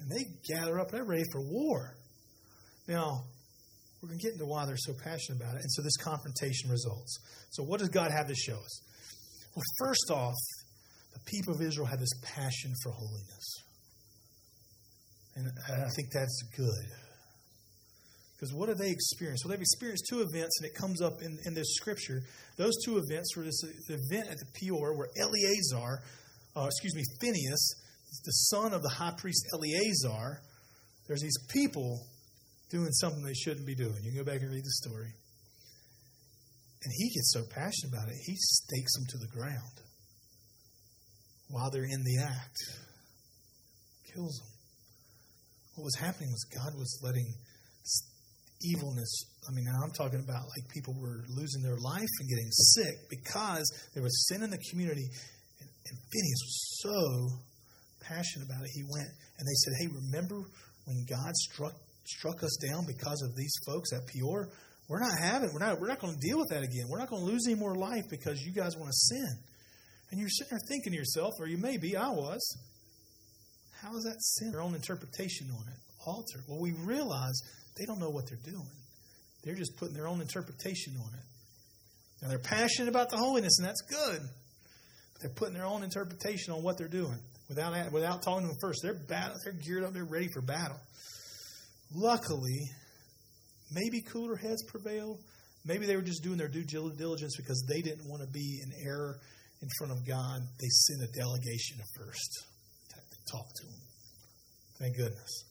and 0.00 0.10
they 0.10 0.26
gather 0.46 0.78
up. 0.78 0.88
and 0.88 0.98
They're 0.98 1.04
ready 1.04 1.24
for 1.32 1.40
war. 1.40 1.94
Now, 2.86 3.24
we're 4.00 4.08
going 4.08 4.18
to 4.20 4.24
get 4.24 4.34
into 4.34 4.46
why 4.46 4.64
they're 4.66 4.76
so 4.76 4.92
passionate 4.92 5.40
about 5.40 5.56
it. 5.56 5.62
And 5.62 5.72
so 5.72 5.82
this 5.82 5.96
confrontation 5.96 6.70
results. 6.70 7.18
So, 7.50 7.62
what 7.64 7.80
does 7.80 7.88
God 7.88 8.10
have 8.12 8.28
to 8.28 8.34
show 8.34 8.56
us? 8.56 8.80
Well, 9.54 9.64
first 9.78 10.10
off, 10.10 10.34
the 11.14 11.20
people 11.26 11.54
of 11.54 11.62
Israel 11.62 11.86
have 11.86 11.98
this 11.98 12.12
passion 12.22 12.74
for 12.82 12.92
holiness. 12.92 13.62
And 15.34 15.50
I 15.68 15.88
think 15.96 16.10
that's 16.12 16.42
good. 16.56 16.86
Because 18.38 18.54
what 18.54 18.68
have 18.68 18.78
they 18.78 18.90
experienced? 18.90 19.44
Well, 19.44 19.50
they've 19.50 19.60
experienced 19.60 20.06
two 20.08 20.20
events, 20.20 20.60
and 20.60 20.70
it 20.70 20.74
comes 20.74 21.02
up 21.02 21.22
in, 21.22 21.38
in 21.44 21.54
this 21.54 21.74
scripture. 21.74 22.22
Those 22.56 22.74
two 22.84 22.98
events 22.98 23.36
were 23.36 23.42
this 23.42 23.60
event 23.88 24.28
at 24.30 24.38
the 24.38 24.46
Peor 24.54 24.96
where 24.96 25.08
Eleazar, 25.18 26.02
uh, 26.54 26.66
excuse 26.66 26.94
me, 26.94 27.02
Phineas, 27.20 27.74
the 28.24 28.30
son 28.30 28.72
of 28.72 28.82
the 28.82 28.88
high 28.88 29.12
priest 29.18 29.44
Eleazar, 29.52 30.40
there's 31.08 31.20
these 31.20 31.38
people 31.50 32.06
doing 32.70 32.92
something 32.92 33.24
they 33.24 33.34
shouldn't 33.34 33.66
be 33.66 33.74
doing. 33.74 33.96
You 34.04 34.12
can 34.12 34.24
go 34.24 34.30
back 34.30 34.40
and 34.40 34.50
read 34.52 34.64
the 34.64 34.86
story. 34.86 35.10
And 36.84 36.92
he 36.96 37.08
gets 37.08 37.32
so 37.32 37.42
passionate 37.50 37.92
about 37.92 38.08
it, 38.08 38.14
he 38.24 38.36
stakes 38.36 38.94
them 38.94 39.06
to 39.08 39.18
the 39.18 39.26
ground 39.26 39.82
while 41.48 41.70
they're 41.70 41.84
in 41.84 42.04
the 42.04 42.22
act. 42.22 42.56
kills 44.14 44.38
them. 44.38 44.48
What 45.74 45.84
was 45.84 45.96
happening 45.96 46.30
was 46.30 46.44
God 46.54 46.74
was 46.78 47.00
letting 47.02 47.34
evilness. 48.62 49.24
I 49.48 49.54
mean, 49.54 49.64
now 49.64 49.78
I'm 49.82 49.92
talking 49.92 50.20
about 50.20 50.42
like 50.50 50.68
people 50.72 50.94
were 51.00 51.24
losing 51.28 51.62
their 51.62 51.78
life 51.78 52.12
and 52.20 52.28
getting 52.28 52.50
sick 52.50 53.08
because 53.10 53.64
there 53.94 54.02
was 54.02 54.28
sin 54.28 54.42
in 54.42 54.50
the 54.50 54.58
community. 54.70 55.08
And, 55.60 55.68
and 55.68 55.96
Phineas 56.10 56.42
was 56.42 56.58
so 56.82 56.98
passionate 58.00 58.46
about 58.46 58.64
it. 58.64 58.70
He 58.74 58.82
went 58.82 59.08
and 59.08 59.44
they 59.46 59.58
said, 59.64 59.72
Hey, 59.80 59.88
remember 59.88 60.42
when 60.86 61.04
God 61.08 61.34
struck 61.36 61.74
struck 62.04 62.42
us 62.42 62.56
down 62.56 62.86
because 62.86 63.22
of 63.22 63.36
these 63.36 63.52
folks 63.66 63.92
at 63.92 64.06
Peor? 64.06 64.48
We're 64.88 65.00
not 65.00 65.18
having, 65.20 65.50
we're 65.52 65.60
not, 65.60 65.78
we're 65.80 65.88
not 65.88 66.00
going 66.00 66.14
to 66.14 66.20
deal 66.20 66.38
with 66.38 66.48
that 66.48 66.62
again. 66.62 66.86
We're 66.88 66.98
not 66.98 67.10
going 67.10 67.22
to 67.22 67.30
lose 67.30 67.42
any 67.46 67.56
more 67.56 67.74
life 67.74 68.04
because 68.08 68.40
you 68.40 68.52
guys 68.52 68.74
want 68.76 68.88
to 68.88 68.96
sin. 68.96 69.28
And 70.10 70.18
you're 70.18 70.30
sitting 70.30 70.56
there 70.56 70.66
thinking 70.66 70.92
to 70.92 70.98
yourself, 70.98 71.34
or 71.38 71.46
you 71.46 71.58
may 71.58 71.76
be, 71.76 71.94
I 71.94 72.08
was, 72.08 72.56
how 73.82 73.94
is 73.96 74.04
that 74.04 74.16
sin? 74.18 74.52
Your 74.52 74.62
own 74.62 74.74
interpretation 74.74 75.48
on 75.50 75.68
it. 75.68 75.78
Altar. 76.08 76.40
Well, 76.48 76.60
we 76.60 76.72
realize 76.72 77.40
they 77.78 77.84
don't 77.84 78.00
know 78.00 78.10
what 78.10 78.26
they're 78.28 78.38
doing. 78.44 78.70
They're 79.44 79.54
just 79.54 79.76
putting 79.76 79.94
their 79.94 80.08
own 80.08 80.20
interpretation 80.20 80.94
on 81.00 81.14
it. 81.14 81.24
Now 82.22 82.28
they're 82.28 82.38
passionate 82.38 82.88
about 82.88 83.10
the 83.10 83.16
holiness, 83.16 83.58
and 83.58 83.68
that's 83.68 83.82
good. 83.82 84.20
But 85.12 85.22
they're 85.22 85.34
putting 85.34 85.54
their 85.54 85.66
own 85.66 85.84
interpretation 85.84 86.52
on 86.52 86.62
what 86.62 86.78
they're 86.78 86.88
doing 86.88 87.18
without 87.48 87.92
without 87.92 88.22
talking 88.22 88.42
to 88.42 88.48
them 88.48 88.56
first. 88.60 88.80
They're 88.82 88.94
battle. 88.94 89.36
They're 89.44 89.52
geared 89.52 89.84
up. 89.84 89.92
They're 89.92 90.04
ready 90.04 90.28
for 90.32 90.40
battle. 90.42 90.80
Luckily, 91.94 92.70
maybe 93.70 94.02
cooler 94.02 94.36
heads 94.36 94.64
prevail. 94.64 95.18
Maybe 95.64 95.86
they 95.86 95.96
were 95.96 96.02
just 96.02 96.22
doing 96.22 96.38
their 96.38 96.48
due 96.48 96.64
diligence 96.64 97.36
because 97.36 97.64
they 97.68 97.82
didn't 97.82 98.08
want 98.08 98.22
to 98.22 98.28
be 98.28 98.60
in 98.62 98.72
error 98.86 99.18
in 99.60 99.68
front 99.78 99.92
of 99.92 100.06
God. 100.06 100.40
They 100.60 100.68
sent 100.68 101.02
a 101.02 101.12
delegation 101.12 101.78
first 101.96 102.46
to 102.90 103.32
talk 103.32 103.46
to 103.54 103.66
him. 103.66 103.80
Thank 104.78 104.96
goodness. 104.96 105.44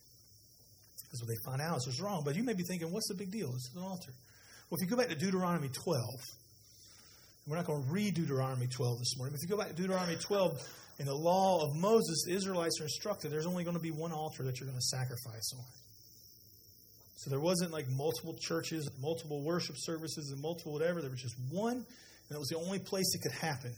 Because 1.08 1.22
what 1.22 1.30
they 1.30 1.42
find 1.46 1.62
out 1.62 1.78
is 1.78 1.88
it's 1.88 2.02
wrong. 2.02 2.22
But 2.26 2.36
you 2.36 2.44
may 2.44 2.54
be 2.54 2.64
thinking, 2.64 2.92
what's 2.92 3.08
the 3.08 3.16
big 3.16 3.32
deal? 3.32 3.50
Is 3.56 3.72
an 3.76 3.82
altar. 3.82 4.12
Well, 4.70 4.78
if 4.80 4.84
you 4.84 4.88
go 4.88 4.98
back 4.98 5.10
to 5.10 5.16
Deuteronomy 5.16 5.70
12, 5.70 6.04
we're 7.48 7.56
not 7.56 7.66
going 7.66 7.82
to 7.82 7.90
read 7.90 8.16
Deuteronomy 8.16 8.68
12 8.68 9.00
this 9.00 9.18
morning, 9.18 9.32
but 9.32 9.42
if 9.42 9.50
you 9.50 9.56
go 9.56 9.58
back 9.58 9.70
to 9.70 9.82
Deuteronomy 9.82 10.18
12, 10.18 10.60
in 11.00 11.06
the 11.06 11.16
law 11.16 11.64
of 11.64 11.76
Moses, 11.76 12.26
the 12.28 12.34
Israelites 12.34 12.82
are 12.82 12.84
instructed 12.84 13.32
there's 13.32 13.46
only 13.46 13.64
going 13.64 13.78
to 13.78 13.82
be 13.82 13.92
one 13.92 14.12
altar 14.12 14.44
that 14.44 14.60
you're 14.60 14.68
going 14.68 14.80
to 14.80 14.86
sacrifice 14.86 15.54
on. 15.56 15.64
So 17.16 17.30
there 17.30 17.40
wasn't 17.40 17.72
like 17.72 17.88
multiple 17.90 18.36
churches, 18.40 18.90
multiple 19.02 19.42
worship 19.42 19.76
services, 19.78 20.32
and 20.32 20.42
multiple 20.42 20.74
whatever. 20.74 21.02
There 21.02 21.10
was 21.10 21.22
just 21.22 21.36
one, 21.52 21.78
and 21.78 22.36
it 22.36 22.38
was 22.38 22.50
the 22.50 22.58
only 22.58 22.80
place 22.80 23.06
it 23.16 23.22
could 23.22 23.32
happen. 23.40 23.74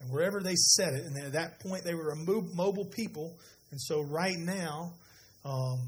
And 0.00 0.10
wherever 0.10 0.40
they 0.40 0.54
set 0.54 0.92
it, 0.92 1.04
and 1.06 1.16
at 1.16 1.32
that 1.32 1.60
point 1.60 1.84
they 1.84 1.94
were 1.94 2.10
a 2.10 2.16
mobile 2.16 2.84
people, 2.84 3.36
and 3.70 3.80
so 3.80 4.02
right 4.02 4.38
now, 4.38 4.92
um, 5.44 5.80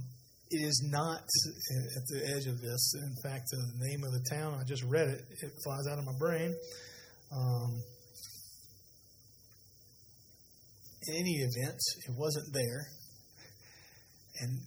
it 0.50 0.64
is 0.64 0.82
not 0.90 1.20
at 1.20 2.06
the 2.08 2.20
edge 2.34 2.46
of 2.46 2.60
this. 2.60 2.94
In 2.94 3.14
fact, 3.22 3.44
the 3.50 3.86
name 3.86 4.02
of 4.04 4.12
the 4.12 4.24
town, 4.30 4.58
I 4.58 4.64
just 4.64 4.82
read 4.84 5.08
it, 5.08 5.20
it 5.42 5.52
flies 5.64 5.86
out 5.90 5.98
of 5.98 6.04
my 6.04 6.16
brain. 6.18 6.54
Um, 7.30 7.82
in 11.06 11.14
any 11.16 11.36
event, 11.36 11.78
it 12.06 12.14
wasn't 12.16 12.52
there. 12.52 12.86
And 14.40 14.58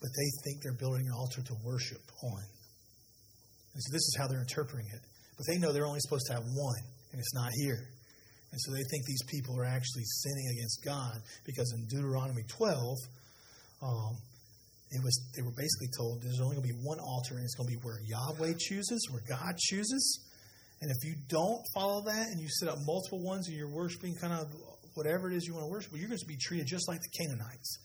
but 0.00 0.10
they 0.16 0.30
think 0.44 0.62
they're 0.62 0.78
building 0.80 1.06
an 1.06 1.12
altar 1.12 1.42
to 1.42 1.54
worship 1.62 2.00
on. 2.24 2.42
And 3.74 3.82
so 3.82 3.92
this 3.92 4.00
is 4.00 4.16
how 4.18 4.26
they're 4.28 4.40
interpreting 4.40 4.86
it. 4.92 5.00
But 5.36 5.46
they 5.46 5.58
know 5.58 5.72
they're 5.72 5.86
only 5.86 6.00
supposed 6.00 6.26
to 6.28 6.34
have 6.34 6.42
one, 6.42 6.82
and 7.12 7.20
it's 7.20 7.34
not 7.34 7.50
here. 7.52 7.84
And 8.50 8.60
so 8.60 8.72
they 8.72 8.82
think 8.90 9.04
these 9.04 9.22
people 9.28 9.58
are 9.60 9.64
actually 9.64 10.04
sinning 10.04 10.48
against 10.56 10.84
God 10.84 11.20
because 11.44 11.72
in 11.76 11.86
Deuteronomy 11.86 12.42
12, 12.48 12.96
um, 13.82 14.16
it 14.90 15.02
was 15.02 15.14
they 15.36 15.42
were 15.42 15.54
basically 15.54 15.88
told 15.96 16.22
there's 16.22 16.40
only 16.40 16.56
going 16.56 16.66
to 16.68 16.74
be 16.74 16.80
one 16.82 16.98
altar, 16.98 17.34
and 17.34 17.44
it's 17.44 17.54
going 17.54 17.68
to 17.68 17.76
be 17.76 17.80
where 17.82 18.00
Yahweh 18.02 18.54
chooses, 18.58 19.06
where 19.10 19.22
God 19.28 19.56
chooses. 19.56 20.26
And 20.82 20.90
if 20.90 21.04
you 21.04 21.14
don't 21.28 21.62
follow 21.74 22.02
that 22.06 22.28
and 22.28 22.40
you 22.40 22.48
set 22.48 22.68
up 22.68 22.78
multiple 22.86 23.22
ones 23.22 23.48
and 23.48 23.56
you're 23.56 23.68
worshiping 23.70 24.14
kind 24.16 24.32
of 24.32 24.48
whatever 24.94 25.30
it 25.30 25.36
is 25.36 25.46
you 25.46 25.54
want 25.54 25.66
to 25.66 25.70
worship, 25.70 25.92
you're 25.94 26.08
going 26.08 26.18
to 26.18 26.26
be 26.26 26.38
treated 26.40 26.66
just 26.66 26.88
like 26.88 27.00
the 27.00 27.08
Canaanites. 27.22 27.78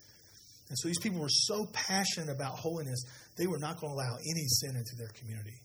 And 0.70 0.78
so 0.80 0.88
these 0.88 1.00
people 1.00 1.20
were 1.20 1.30
so 1.30 1.68
passionate 1.74 2.34
about 2.34 2.58
holiness, 2.58 3.04
they 3.38 3.48
were 3.48 3.60
not 3.60 3.80
going 3.80 3.92
to 3.92 3.96
allow 3.96 4.16
any 4.16 4.48
sin 4.48 4.76
into 4.76 4.96
their 4.98 5.10
community. 5.20 5.60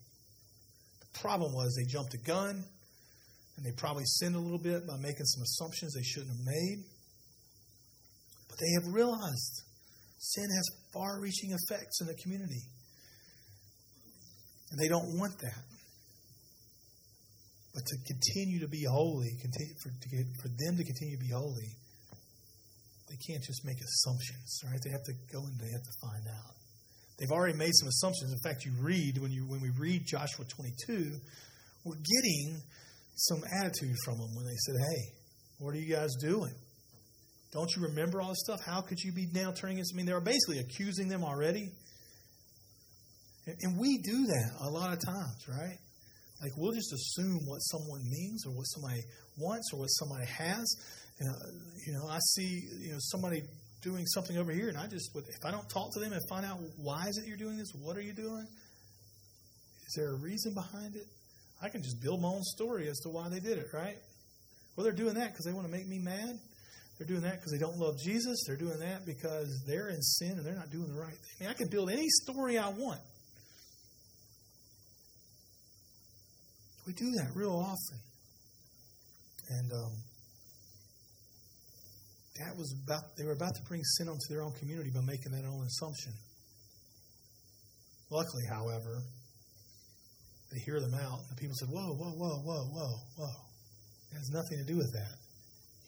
The 1.00 1.18
problem 1.20 1.54
was 1.54 1.74
they 1.74 1.90
jumped 1.90 2.14
a 2.14 2.18
gun, 2.18 2.64
and 3.56 3.64
they 3.64 3.72
probably 3.76 4.04
sinned 4.04 4.36
a 4.36 4.38
little 4.38 4.58
bit 4.58 4.86
by 4.86 4.96
making 4.98 5.24
some 5.24 5.42
assumptions 5.42 5.94
they 5.94 6.02
shouldn't 6.02 6.36
have 6.36 6.44
made. 6.44 6.84
But 8.48 8.58
they 8.58 8.72
have 8.74 8.92
realized 8.92 9.62
sin 10.20 10.44
has 10.54 10.68
far 10.92 11.18
reaching 11.18 11.56
effects 11.56 12.00
in 12.02 12.06
the 12.06 12.14
community. 12.14 12.62
And 14.70 14.78
they 14.78 14.88
don't 14.88 15.18
want 15.18 15.32
that. 15.40 15.64
But 17.72 17.82
to 17.86 17.96
continue 18.06 18.60
to 18.60 18.68
be 18.68 18.84
holy, 18.84 19.30
continue, 19.40 19.74
for, 19.82 19.90
to 19.90 20.08
get, 20.08 20.26
for 20.42 20.48
them 20.48 20.76
to 20.76 20.84
continue 20.84 21.16
to 21.16 21.24
be 21.24 21.32
holy, 21.32 21.72
they 23.08 23.16
can't 23.26 23.42
just 23.42 23.64
make 23.64 23.78
assumptions, 23.80 24.60
right? 24.68 24.78
They 24.84 24.90
have 24.90 25.04
to 25.04 25.14
go 25.32 25.40
and 25.40 25.58
they 25.58 25.72
have 25.72 25.82
to 25.82 25.96
find 26.02 26.26
out. 26.28 26.54
They've 27.18 27.32
already 27.32 27.56
made 27.56 27.72
some 27.74 27.88
assumptions. 27.88 28.32
In 28.32 28.38
fact, 28.44 28.64
you 28.64 28.72
read 28.80 29.18
when 29.18 29.30
you 29.30 29.46
when 29.46 29.60
we 29.60 29.70
read 29.78 30.02
Joshua 30.06 30.44
22, 30.44 31.18
we're 31.84 31.94
getting 31.94 32.62
some 33.16 33.42
attitude 33.60 33.96
from 34.04 34.18
them 34.18 34.34
when 34.34 34.46
they 34.46 34.56
said, 34.66 34.76
"Hey, 34.78 35.02
what 35.58 35.74
are 35.74 35.78
you 35.78 35.92
guys 35.92 36.14
doing? 36.20 36.54
Don't 37.52 37.70
you 37.74 37.82
remember 37.82 38.20
all 38.20 38.28
this 38.28 38.40
stuff? 38.44 38.60
How 38.64 38.80
could 38.80 39.00
you 39.00 39.12
be 39.12 39.26
now 39.32 39.52
turning 39.52 39.76
against?" 39.76 39.94
I 39.94 39.96
mean, 39.96 40.06
they 40.06 40.12
were 40.12 40.20
basically 40.20 40.58
accusing 40.58 41.08
them 41.08 41.24
already. 41.24 41.70
And, 43.46 43.56
and 43.62 43.78
we 43.78 43.98
do 43.98 44.26
that 44.26 44.50
a 44.60 44.70
lot 44.70 44.92
of 44.92 45.04
times, 45.04 45.48
right? 45.48 45.78
Like 46.42 46.52
we'll 46.56 46.72
just 46.72 46.92
assume 46.92 47.40
what 47.46 47.58
someone 47.58 48.02
means 48.08 48.46
or 48.46 48.52
what 48.52 48.64
somebody 48.64 49.02
wants 49.38 49.72
or 49.72 49.80
what 49.80 49.88
somebody 49.88 50.26
has, 50.26 50.66
you 51.20 51.28
uh, 51.28 51.32
know, 51.32 51.38
you 51.86 51.92
know, 51.92 52.08
I 52.08 52.18
see 52.18 52.62
you 52.80 52.92
know 52.92 52.98
somebody 52.98 53.42
doing 53.82 54.06
something 54.06 54.38
over 54.38 54.52
here, 54.52 54.68
and 54.68 54.78
I 54.78 54.86
just 54.86 55.10
if 55.14 55.44
I 55.44 55.50
don't 55.50 55.68
talk 55.68 55.92
to 55.94 56.00
them 56.00 56.12
and 56.12 56.20
find 56.28 56.46
out 56.46 56.58
why 56.76 57.06
is 57.08 57.18
it 57.18 57.26
you're 57.26 57.36
doing 57.36 57.58
this, 57.58 57.72
what 57.74 57.96
are 57.96 58.02
you 58.02 58.12
doing? 58.12 58.46
Is 59.86 59.94
there 59.96 60.10
a 60.10 60.18
reason 60.18 60.54
behind 60.54 60.96
it? 60.96 61.06
I 61.62 61.68
can 61.68 61.82
just 61.82 62.00
build 62.00 62.22
my 62.22 62.28
own 62.28 62.42
story 62.42 62.88
as 62.88 62.98
to 63.00 63.10
why 63.10 63.28
they 63.28 63.40
did 63.40 63.58
it, 63.58 63.66
right? 63.74 63.96
Well, 64.76 64.84
they're 64.84 64.94
doing 64.94 65.14
that 65.14 65.32
because 65.32 65.44
they 65.44 65.52
want 65.52 65.66
to 65.66 65.72
make 65.72 65.86
me 65.86 65.98
mad. 65.98 66.38
They're 67.00 67.08
doing 67.08 67.22
that 67.22 67.36
because 67.40 67.52
they 67.52 67.58
don't 67.58 67.78
love 67.78 67.96
Jesus. 67.98 68.44
They're 68.46 68.58
doing 68.58 68.78
that 68.80 69.06
because 69.06 69.64
they're 69.66 69.88
in 69.88 70.02
sin 70.02 70.32
and 70.32 70.44
they're 70.44 70.54
not 70.54 70.70
doing 70.70 70.92
the 70.92 71.00
right 71.00 71.16
thing. 71.16 71.40
I, 71.40 71.44
mean, 71.44 71.50
I 71.50 71.54
can 71.54 71.68
build 71.68 71.88
any 71.88 72.06
story 72.10 72.58
I 72.58 72.68
want. 72.68 73.00
We 76.86 76.92
do 76.92 77.10
that 77.12 77.30
real 77.34 77.56
often. 77.56 77.98
And 79.48 79.72
um, 79.72 79.92
that 82.36 82.54
was 82.58 82.74
about, 82.84 83.16
they 83.16 83.24
were 83.24 83.32
about 83.32 83.54
to 83.54 83.62
bring 83.66 83.82
sin 83.82 84.06
onto 84.10 84.28
their 84.28 84.42
own 84.42 84.52
community 84.60 84.90
by 84.94 85.00
making 85.00 85.32
that 85.32 85.48
own 85.48 85.64
assumption. 85.64 86.12
Luckily, 88.10 88.44
however, 88.50 89.00
they 90.52 90.58
hear 90.66 90.80
them 90.80 90.92
out, 90.92 91.20
and 91.20 91.30
the 91.30 91.40
people 91.40 91.54
said, 91.54 91.68
Whoa, 91.70 91.94
whoa, 91.94 92.12
whoa, 92.12 92.42
whoa, 92.44 92.64
whoa, 92.74 92.94
whoa. 93.16 93.40
It 94.12 94.16
has 94.16 94.28
nothing 94.28 94.58
to 94.58 94.64
do 94.64 94.76
with 94.76 94.92
that. 94.92 95.29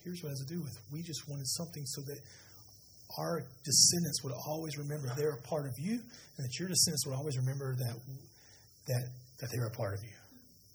Here's 0.05 0.23
what 0.23 0.31
it 0.31 0.39
has 0.39 0.45
to 0.47 0.55
do 0.55 0.61
with. 0.61 0.75
We 0.93 1.03
just 1.03 1.29
wanted 1.29 1.47
something 1.47 1.85
so 1.87 2.03
that 2.03 2.19
our 3.19 3.43
descendants 3.65 4.23
would 4.25 4.33
always 4.47 4.79
remember 4.79 5.13
they're 5.17 5.39
a 5.39 5.43
part 5.43 5.67
of 5.67 5.75
you, 5.79 5.93
and 5.93 6.41
that 6.45 6.59
your 6.59 6.69
descendants 6.69 7.07
would 7.07 7.15
always 7.15 7.37
remember 7.39 7.77
that 7.77 7.97
that 8.89 9.05
that 9.41 9.49
they're 9.53 9.67
a 9.67 9.77
part 9.77 9.95
of 9.95 10.01
you. 10.05 10.17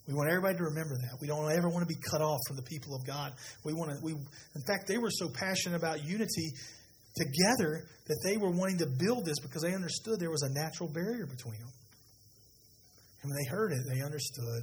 We 0.06 0.14
want 0.14 0.30
everybody 0.30 0.56
to 0.56 0.64
remember 0.64 0.96
that. 0.96 1.20
We 1.20 1.28
don't 1.28 1.50
ever 1.52 1.68
want 1.68 1.86
to 1.86 1.94
be 1.94 2.00
cut 2.00 2.22
off 2.22 2.40
from 2.46 2.56
the 2.56 2.62
people 2.62 2.94
of 2.94 3.04
God. 3.06 3.32
We 3.64 3.74
want 3.74 3.90
to. 3.90 3.96
We, 4.02 4.12
in 4.12 4.62
fact, 4.66 4.88
they 4.88 4.96
were 4.96 5.10
so 5.10 5.28
passionate 5.28 5.76
about 5.76 6.04
unity 6.04 6.52
together 7.16 7.84
that 8.06 8.20
they 8.24 8.36
were 8.38 8.50
wanting 8.50 8.78
to 8.78 8.86
build 8.86 9.26
this 9.26 9.38
because 9.40 9.62
they 9.62 9.74
understood 9.74 10.20
there 10.20 10.30
was 10.30 10.42
a 10.42 10.52
natural 10.52 10.88
barrier 10.88 11.26
between 11.26 11.58
them. 11.58 11.72
And 13.22 13.30
when 13.30 13.36
they 13.36 13.50
heard 13.50 13.72
it, 13.72 13.80
they 13.92 14.00
understood. 14.00 14.62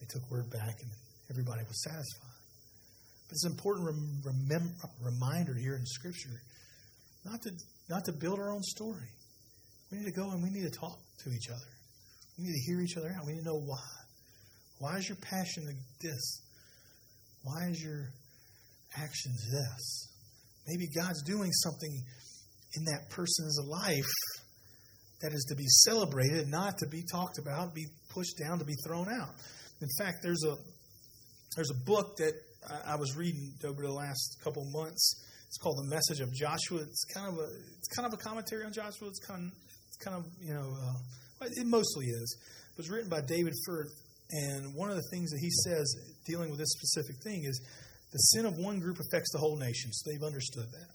They 0.00 0.06
took 0.10 0.28
word 0.30 0.50
back, 0.50 0.74
and 0.82 0.90
everybody 1.30 1.62
was 1.62 1.82
satisfied. 1.84 2.33
It's 3.30 3.44
an 3.44 3.52
important 3.52 3.88
rem- 4.24 4.74
reminder 5.00 5.54
here 5.54 5.76
in 5.76 5.84
Scripture 5.86 6.40
not 7.24 7.40
to 7.42 7.50
not 7.88 8.04
to 8.04 8.12
build 8.12 8.38
our 8.38 8.52
own 8.52 8.62
story. 8.62 9.08
We 9.90 9.98
need 9.98 10.06
to 10.06 10.12
go 10.12 10.30
and 10.30 10.42
we 10.42 10.50
need 10.50 10.70
to 10.70 10.78
talk 10.78 10.98
to 11.24 11.30
each 11.30 11.48
other. 11.48 11.70
We 12.38 12.44
need 12.44 12.52
to 12.52 12.72
hear 12.72 12.80
each 12.80 12.96
other 12.96 13.14
out. 13.16 13.26
We 13.26 13.32
need 13.32 13.40
to 13.40 13.44
know 13.44 13.60
why. 13.60 13.78
Why 14.78 14.96
is 14.96 15.08
your 15.08 15.16
passion 15.16 15.64
this? 16.00 16.42
Why 17.42 17.68
is 17.70 17.82
your 17.82 18.08
actions 18.96 19.50
this? 19.50 20.08
Maybe 20.66 20.88
God's 20.96 21.22
doing 21.22 21.52
something 21.52 22.02
in 22.76 22.84
that 22.84 23.10
person's 23.10 23.58
life 23.66 24.04
that 25.20 25.32
is 25.32 25.44
to 25.48 25.54
be 25.54 25.66
celebrated, 25.66 26.48
not 26.48 26.78
to 26.78 26.86
be 26.86 27.02
talked 27.10 27.38
about, 27.38 27.74
be 27.74 27.86
pushed 28.08 28.38
down, 28.38 28.58
to 28.58 28.64
be 28.64 28.74
thrown 28.86 29.08
out. 29.08 29.34
In 29.80 29.88
fact, 29.98 30.18
there's 30.22 30.44
a 30.44 30.56
there's 31.56 31.70
a 31.70 31.84
book 31.84 32.16
that 32.16 32.32
I 32.86 32.96
was 32.96 33.16
reading 33.16 33.54
over 33.64 33.82
the 33.82 33.92
last 33.92 34.38
couple 34.42 34.64
months. 34.72 35.22
It's 35.46 35.58
called 35.58 35.78
the 35.78 35.90
Message 35.90 36.20
of 36.20 36.32
Joshua. 36.32 36.80
It's 36.80 37.04
kind 37.14 37.28
of 37.28 37.38
a 37.38 37.48
it's 37.78 37.88
kind 37.94 38.06
of 38.06 38.12
a 38.12 38.16
commentary 38.16 38.64
on 38.64 38.72
Joshua. 38.72 39.08
It's 39.08 39.20
kind 39.20 39.46
of 39.46 39.52
it's 39.88 39.96
kind 40.02 40.16
of 40.16 40.24
you 40.40 40.54
know 40.54 40.74
uh, 40.74 41.46
it 41.46 41.66
mostly 41.66 42.06
is. 42.06 42.36
It 42.72 42.78
was 42.78 42.90
written 42.90 43.08
by 43.08 43.20
David 43.20 43.52
Firth, 43.66 43.92
and 44.30 44.74
one 44.74 44.90
of 44.90 44.96
the 44.96 45.08
things 45.10 45.30
that 45.30 45.38
he 45.38 45.50
says 45.50 45.94
dealing 46.26 46.50
with 46.50 46.58
this 46.58 46.72
specific 46.72 47.22
thing 47.22 47.44
is 47.44 47.60
the 48.12 48.18
sin 48.18 48.46
of 48.46 48.58
one 48.58 48.80
group 48.80 48.98
affects 48.98 49.30
the 49.32 49.38
whole 49.38 49.56
nation. 49.56 49.92
So 49.92 50.10
they've 50.10 50.26
understood 50.26 50.66
that. 50.70 50.90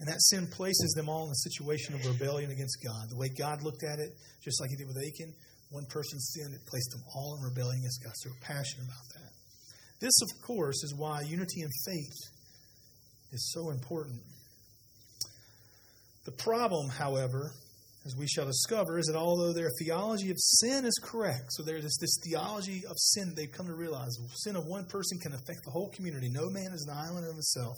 And 0.00 0.08
that 0.08 0.20
sin 0.20 0.48
places 0.48 0.94
them 0.96 1.08
all 1.08 1.26
in 1.26 1.30
a 1.30 1.42
situation 1.46 1.94
of 1.94 2.04
rebellion 2.06 2.50
against 2.50 2.78
God. 2.82 3.10
The 3.10 3.16
way 3.16 3.28
God 3.28 3.62
looked 3.62 3.84
at 3.84 4.00
it, 4.00 4.10
just 4.42 4.60
like 4.60 4.70
he 4.70 4.76
did 4.76 4.88
with 4.88 4.98
Achan, 4.98 5.32
one 5.70 5.86
person's 5.86 6.34
sin, 6.34 6.52
it 6.52 6.66
placed 6.66 6.90
them 6.90 7.02
all 7.14 7.38
in 7.38 7.44
rebellion 7.44 7.78
against 7.78 8.02
God. 8.02 8.12
So 8.16 8.30
we're 8.30 8.42
passionate 8.42 8.90
about 8.90 9.06
that. 9.14 9.30
This, 10.02 10.20
of 10.20 10.42
course, 10.44 10.82
is 10.82 10.96
why 10.98 11.20
unity 11.20 11.62
in 11.62 11.70
faith 11.86 12.18
is 13.30 13.52
so 13.52 13.70
important. 13.70 14.20
The 16.24 16.32
problem, 16.32 16.88
however, 16.90 17.52
as 18.04 18.16
we 18.18 18.26
shall 18.26 18.46
discover, 18.46 18.98
is 18.98 19.06
that 19.06 19.14
although 19.14 19.52
their 19.52 19.70
theology 19.78 20.30
of 20.30 20.36
sin 20.38 20.84
is 20.84 21.00
correct, 21.00 21.46
so 21.50 21.62
there's 21.62 21.84
this, 21.84 21.96
this 22.00 22.18
theology 22.24 22.82
of 22.90 22.96
sin 22.98 23.32
they've 23.36 23.52
come 23.52 23.66
to 23.66 23.74
realize 23.74 24.10
the 24.20 24.28
sin 24.34 24.56
of 24.56 24.66
one 24.66 24.86
person 24.86 25.18
can 25.20 25.34
affect 25.34 25.60
the 25.64 25.70
whole 25.70 25.90
community. 25.90 26.28
No 26.28 26.50
man 26.50 26.72
is 26.72 26.84
an 26.90 26.98
island 26.98 27.24
of 27.24 27.34
himself. 27.34 27.76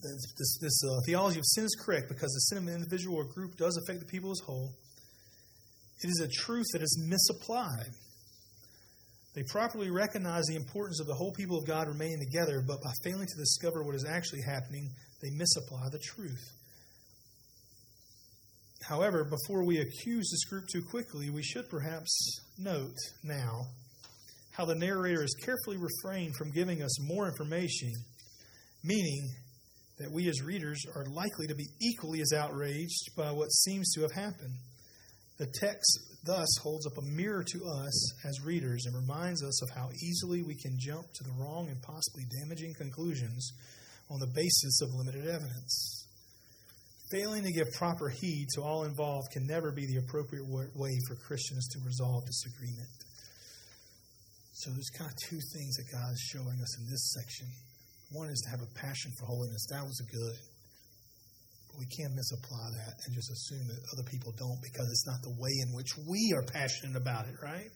This, 0.00 0.58
this, 0.60 0.82
uh, 0.84 1.00
theology 1.04 1.40
of 1.40 1.46
sin 1.46 1.64
is 1.64 1.76
correct 1.84 2.06
because 2.08 2.30
the 2.30 2.54
sin 2.54 2.58
of 2.58 2.68
an 2.68 2.74
individual 2.74 3.16
or 3.16 3.24
group 3.24 3.56
does 3.56 3.76
affect 3.76 3.98
the 3.98 4.06
people 4.06 4.30
as 4.30 4.40
a 4.42 4.44
whole. 4.44 4.70
It 6.04 6.08
is 6.08 6.20
a 6.20 6.28
truth 6.28 6.66
that 6.74 6.82
is 6.82 6.96
misapplied. 7.04 7.90
They 9.38 9.44
properly 9.44 9.88
recognize 9.88 10.46
the 10.46 10.56
importance 10.56 10.98
of 10.98 11.06
the 11.06 11.14
whole 11.14 11.30
people 11.30 11.56
of 11.56 11.64
God 11.64 11.86
remaining 11.86 12.18
together, 12.18 12.60
but 12.60 12.82
by 12.82 12.90
failing 13.04 13.28
to 13.28 13.36
discover 13.36 13.84
what 13.84 13.94
is 13.94 14.04
actually 14.04 14.40
happening, 14.42 14.90
they 15.22 15.30
misapply 15.30 15.88
the 15.92 16.00
truth. 16.00 16.44
However, 18.82 19.22
before 19.22 19.64
we 19.64 19.78
accuse 19.78 20.28
this 20.28 20.44
group 20.46 20.64
too 20.66 20.82
quickly, 20.90 21.30
we 21.30 21.44
should 21.44 21.70
perhaps 21.70 22.40
note 22.58 22.96
now 23.22 23.66
how 24.50 24.64
the 24.64 24.74
narrator 24.74 25.20
has 25.20 25.34
carefully 25.44 25.76
refrained 25.76 26.34
from 26.34 26.50
giving 26.50 26.82
us 26.82 27.00
more 27.00 27.28
information, 27.28 27.92
meaning 28.82 29.30
that 30.00 30.10
we 30.10 30.28
as 30.28 30.42
readers 30.42 30.82
are 30.96 31.06
likely 31.12 31.46
to 31.46 31.54
be 31.54 31.68
equally 31.80 32.22
as 32.22 32.32
outraged 32.32 33.14
by 33.16 33.30
what 33.30 33.52
seems 33.52 33.94
to 33.94 34.00
have 34.00 34.10
happened. 34.10 34.56
The 35.38 35.46
text 35.60 36.07
thus 36.24 36.48
holds 36.62 36.86
up 36.86 36.98
a 36.98 37.02
mirror 37.02 37.44
to 37.44 37.64
us 37.64 38.24
as 38.24 38.44
readers 38.44 38.86
and 38.86 38.94
reminds 38.94 39.42
us 39.42 39.62
of 39.62 39.70
how 39.70 39.90
easily 40.02 40.42
we 40.42 40.54
can 40.54 40.76
jump 40.78 41.06
to 41.14 41.24
the 41.24 41.32
wrong 41.38 41.68
and 41.68 41.80
possibly 41.82 42.24
damaging 42.40 42.74
conclusions 42.74 43.52
on 44.10 44.18
the 44.20 44.26
basis 44.26 44.80
of 44.82 44.94
limited 44.94 45.26
evidence. 45.26 46.06
Failing 47.10 47.44
to 47.44 47.52
give 47.52 47.72
proper 47.72 48.08
heed 48.08 48.48
to 48.54 48.62
all 48.62 48.84
involved 48.84 49.30
can 49.32 49.46
never 49.46 49.72
be 49.72 49.86
the 49.86 49.96
appropriate 49.96 50.44
way 50.46 50.98
for 51.08 51.14
Christians 51.14 51.66
to 51.68 51.78
resolve 51.86 52.26
disagreement. 52.26 52.88
So 54.52 54.70
there's 54.70 54.90
kind 54.90 55.08
of 55.08 55.16
two 55.16 55.38
things 55.54 55.76
that 55.76 55.86
God 55.90 56.12
is 56.12 56.20
showing 56.32 56.60
us 56.60 56.78
in 56.78 56.90
this 56.90 57.14
section. 57.14 57.46
One 58.10 58.28
is 58.28 58.40
to 58.44 58.50
have 58.50 58.60
a 58.60 58.74
passion 58.74 59.12
for 59.18 59.26
holiness. 59.26 59.66
That 59.70 59.84
was 59.84 60.00
a 60.00 60.12
good. 60.12 60.36
We 61.78 61.86
can't 61.86 62.14
misapply 62.14 62.74
that 62.74 62.94
and 63.06 63.14
just 63.14 63.30
assume 63.30 63.68
that 63.70 63.78
other 63.94 64.02
people 64.10 64.34
don't 64.36 64.58
because 64.60 64.90
it's 64.90 65.06
not 65.06 65.22
the 65.22 65.30
way 65.38 65.54
in 65.62 65.72
which 65.72 65.94
we 66.10 66.34
are 66.34 66.42
passionate 66.42 66.96
about 66.98 67.26
it, 67.30 67.38
right? 67.40 67.70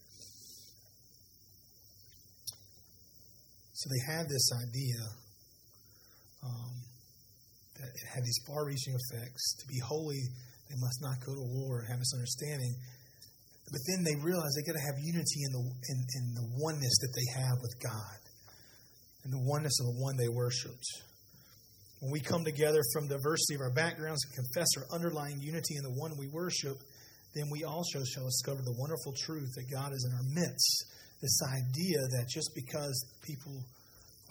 So 3.75 3.91
they 3.91 4.13
had 4.13 4.29
this 4.29 4.51
idea 4.53 5.03
um, 6.43 6.75
that 7.79 7.91
it 7.91 8.07
had 8.15 8.23
these 8.23 8.39
far 8.47 8.67
reaching 8.67 8.95
effects. 8.95 9.57
To 9.63 9.67
be 9.67 9.79
holy, 9.79 10.23
they 10.69 10.79
must 10.79 11.03
not 11.03 11.19
go 11.25 11.35
to 11.35 11.43
war 11.43 11.81
and 11.81 11.89
have 11.89 11.99
this 11.99 12.15
understanding. 12.15 12.75
But 13.71 13.81
then 13.87 14.05
they 14.05 14.17
realized 14.19 14.55
they 14.59 14.67
got 14.67 14.79
to 14.79 14.87
have 14.87 14.99
unity 14.99 15.47
in 15.47 15.53
the, 15.53 15.63
in, 15.63 15.99
in 15.99 16.25
the 16.35 16.47
oneness 16.59 16.95
that 17.01 17.13
they 17.15 17.41
have 17.41 17.59
with 17.63 17.75
God 17.79 18.19
and 19.25 19.33
the 19.33 19.43
oneness 19.47 19.79
of 19.81 19.95
the 19.95 20.03
one 20.03 20.17
they 20.17 20.29
worshiped. 20.29 20.87
When 22.03 22.11
we 22.11 22.19
come 22.19 22.43
together 22.43 22.83
from 22.93 23.07
diversity 23.07 23.55
of 23.55 23.61
our 23.63 23.71
backgrounds 23.71 24.27
and 24.27 24.35
confess 24.35 24.67
our 24.77 24.91
underlying 24.91 25.39
unity 25.39 25.79
in 25.79 25.85
the 25.87 25.95
one 25.95 26.11
we 26.19 26.27
worship, 26.27 26.75
then 27.33 27.47
we 27.49 27.63
also 27.63 28.03
shall 28.03 28.27
discover 28.27 28.59
the 28.59 28.75
wonderful 28.75 29.15
truth 29.15 29.55
that 29.55 29.71
God 29.71 29.95
is 29.95 30.03
in 30.03 30.11
our 30.11 30.27
midst. 30.35 30.85
This 31.23 31.39
idea 31.47 32.03
that 32.19 32.27
just 32.27 32.51
because 32.59 32.99
people 33.23 33.55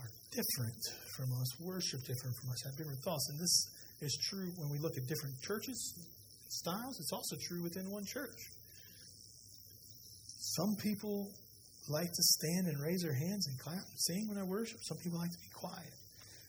are 0.04 0.12
different 0.36 0.84
from 1.16 1.32
us, 1.40 1.48
worship 1.64 2.04
different 2.04 2.36
from 2.44 2.52
us, 2.52 2.60
have 2.68 2.76
different 2.76 3.00
thoughts, 3.08 3.24
and 3.32 3.40
this 3.40 3.56
is 4.04 4.20
true 4.28 4.52
when 4.60 4.68
we 4.70 4.78
look 4.78 4.98
at 5.00 5.08
different 5.08 5.40
churches, 5.40 5.80
styles, 6.50 7.00
it's 7.00 7.14
also 7.14 7.38
true 7.48 7.64
within 7.64 7.90
one 7.90 8.04
church. 8.04 8.52
Some 10.60 10.76
people 10.76 11.32
like 11.88 12.12
to 12.12 12.24
stand 12.36 12.68
and 12.68 12.84
raise 12.84 13.02
their 13.02 13.16
hands 13.16 13.48
and 13.48 13.58
clap 13.64 13.80
and 13.80 13.96
sing 13.96 14.28
when 14.28 14.38
I 14.38 14.44
worship. 14.44 14.84
Some 14.84 14.98
people 14.98 15.20
like 15.20 15.32
to 15.32 15.40
be 15.40 15.56
quiet. 15.56 16.01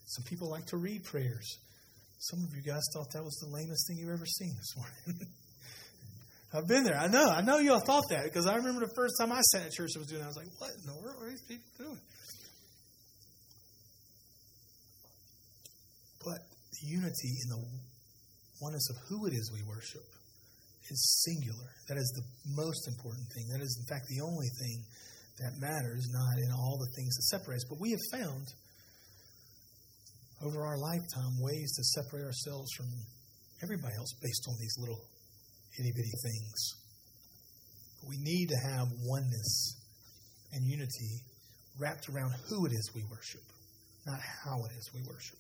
Some 0.07 0.25
people 0.25 0.51
like 0.51 0.67
to 0.67 0.77
read 0.77 1.05
prayers. 1.05 1.59
Some 2.19 2.45
of 2.45 2.55
you 2.55 2.63
guys 2.63 2.83
thought 2.95 3.11
that 3.13 3.25
was 3.25 3.37
the 3.37 3.49
lamest 3.49 3.89
thing 3.89 3.99
you've 3.99 4.11
ever 4.11 4.27
seen 4.27 4.55
this 4.57 4.77
morning. 4.77 5.27
I've 6.55 6.69
been 6.69 6.85
there. 6.85 6.99
I 6.99 7.09
know. 7.09 7.25
I 7.25 7.41
know 7.41 7.59
you 7.59 7.73
all 7.73 7.81
thought 7.81 8.05
that 8.11 8.25
because 8.25 8.47
I 8.47 8.57
remember 8.57 8.87
the 8.87 8.95
first 8.95 9.15
time 9.19 9.33
I 9.33 9.41
sat 9.41 9.65
in 9.65 9.71
church 9.73 9.91
and 9.95 10.03
was 10.03 10.09
doing 10.09 10.21
that. 10.21 10.27
I 10.27 10.29
was 10.29 10.37
like, 10.37 10.53
what 10.59 10.71
in 10.71 10.87
the 10.87 11.01
world 11.01 11.17
are 11.23 11.29
these 11.29 11.43
people 11.43 11.65
doing? 11.79 12.01
But 16.23 16.39
the 16.77 16.87
unity 16.87 17.33
in 17.43 17.49
the 17.49 17.63
oneness 18.61 18.87
of 18.91 18.97
who 19.09 19.27
it 19.27 19.33
is 19.33 19.51
we 19.51 19.63
worship 19.67 20.05
is 20.91 21.25
singular. 21.25 21.73
That 21.89 21.97
is 21.97 22.13
the 22.15 22.25
most 22.55 22.87
important 22.87 23.27
thing. 23.35 23.49
That 23.49 23.63
is, 23.63 23.73
in 23.81 23.87
fact, 23.89 24.07
the 24.09 24.21
only 24.21 24.49
thing 24.61 24.85
that 25.41 25.59
matters, 25.59 26.07
not 26.13 26.39
in 26.39 26.53
all 26.53 26.79
the 26.79 26.93
things 26.95 27.17
that 27.17 27.25
separate 27.33 27.57
us. 27.57 27.65
But 27.69 27.81
we 27.81 27.91
have 27.91 28.05
found 28.13 28.47
over 30.43 30.65
our 30.65 30.79
lifetime 30.79 31.41
ways 31.41 31.73
to 31.77 31.85
separate 31.85 32.25
ourselves 32.25 32.71
from 32.77 32.87
everybody 33.63 33.95
else 33.97 34.13
based 34.21 34.45
on 34.49 34.57
these 34.61 34.77
little 34.79 35.01
itty 35.79 35.93
bitty 35.95 36.13
things. 36.23 36.75
But 38.01 38.09
we 38.09 38.17
need 38.19 38.49
to 38.49 38.57
have 38.71 38.89
oneness 39.05 39.77
and 40.53 40.67
unity 40.67 41.23
wrapped 41.79 42.09
around 42.09 42.35
who 42.49 42.67
it 42.67 42.73
is 42.73 42.91
we 42.95 43.05
worship, 43.11 43.43
not 44.07 44.19
how 44.21 44.57
it 44.65 44.73
is 44.77 44.91
we 44.95 45.01
worship. 45.03 45.39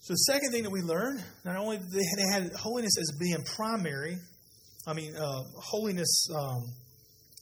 So, 0.00 0.14
the 0.14 0.32
second 0.32 0.50
thing 0.50 0.62
that 0.62 0.70
we 0.70 0.80
learned, 0.80 1.22
not 1.44 1.56
only 1.56 1.76
they 1.76 2.24
had 2.32 2.52
holiness 2.54 2.96
as 2.98 3.12
being 3.20 3.44
primary, 3.44 4.16
I 4.86 4.94
mean, 4.94 5.14
uh, 5.14 5.42
holiness 5.56 6.26
um, 6.34 6.72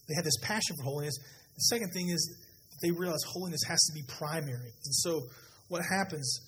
they 0.09 0.15
had 0.15 0.25
this 0.25 0.39
passion 0.43 0.75
for 0.77 0.85
holiness. 0.85 1.17
The 1.55 1.63
second 1.63 1.93
thing 1.93 2.09
is 2.09 2.37
they 2.83 2.91
realized 2.91 3.25
holiness 3.29 3.61
has 3.69 3.79
to 3.79 3.93
be 3.95 4.03
primary. 4.09 4.73
And 4.85 4.95
so 4.95 5.21
what 5.69 5.83
happens? 5.83 6.41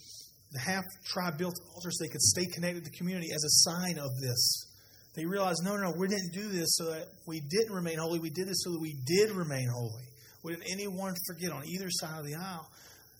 The 0.52 0.58
half 0.58 0.84
tribe 1.04 1.38
built 1.38 1.54
altars 1.74 1.98
so 1.98 2.04
they 2.04 2.08
could 2.08 2.22
stay 2.22 2.46
connected 2.46 2.84
to 2.84 2.90
the 2.90 2.96
community 2.96 3.28
as 3.32 3.44
a 3.44 3.70
sign 3.70 3.98
of 3.98 4.10
this. 4.20 4.66
They 5.14 5.24
realized, 5.24 5.62
no, 5.64 5.76
no, 5.76 5.90
no, 5.90 5.94
we 5.96 6.08
didn't 6.08 6.32
do 6.32 6.48
this 6.48 6.76
so 6.76 6.90
that 6.90 7.06
we 7.26 7.40
didn't 7.40 7.74
remain 7.74 7.98
holy. 7.98 8.18
We 8.20 8.30
did 8.30 8.48
this 8.48 8.62
so 8.62 8.72
that 8.72 8.80
we 8.80 8.96
did 9.06 9.30
remain 9.32 9.68
holy. 9.68 10.06
We 10.42 10.52
didn't 10.52 10.70
anyone 10.72 11.14
forget 11.26 11.52
on 11.52 11.66
either 11.66 11.88
side 11.90 12.18
of 12.18 12.26
the 12.26 12.34
aisle. 12.34 12.66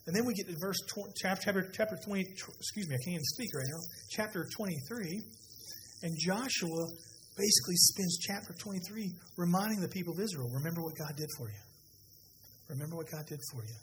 And 0.07 0.17
then 0.17 0.25
we 0.25 0.35
get 0.35 0.47
to 0.49 0.57
verse 0.61 0.79
20, 0.95 1.13
chapter, 1.17 1.71
chapter 1.73 1.99
20, 2.05 2.21
excuse 2.21 2.89
me, 2.89 2.95
I 2.95 2.99
can't 3.05 3.15
even 3.15 3.25
speak 3.25 3.51
right 3.55 3.67
now. 3.69 3.81
Chapter 4.11 4.47
23. 4.57 5.23
And 6.03 6.17
Joshua 6.19 6.83
basically 7.37 7.77
spends 7.77 8.19
chapter 8.19 8.55
23 8.59 9.13
reminding 9.37 9.81
the 9.81 9.89
people 9.89 10.15
of 10.15 10.21
Israel 10.21 10.49
remember 10.53 10.83
what 10.83 10.97
God 10.97 11.17
did 11.17 11.29
for 11.37 11.49
you. 11.49 11.63
Remember 12.69 12.97
what 12.97 13.11
God 13.11 13.27
did 13.27 13.41
for 13.53 13.63
you. 13.63 13.75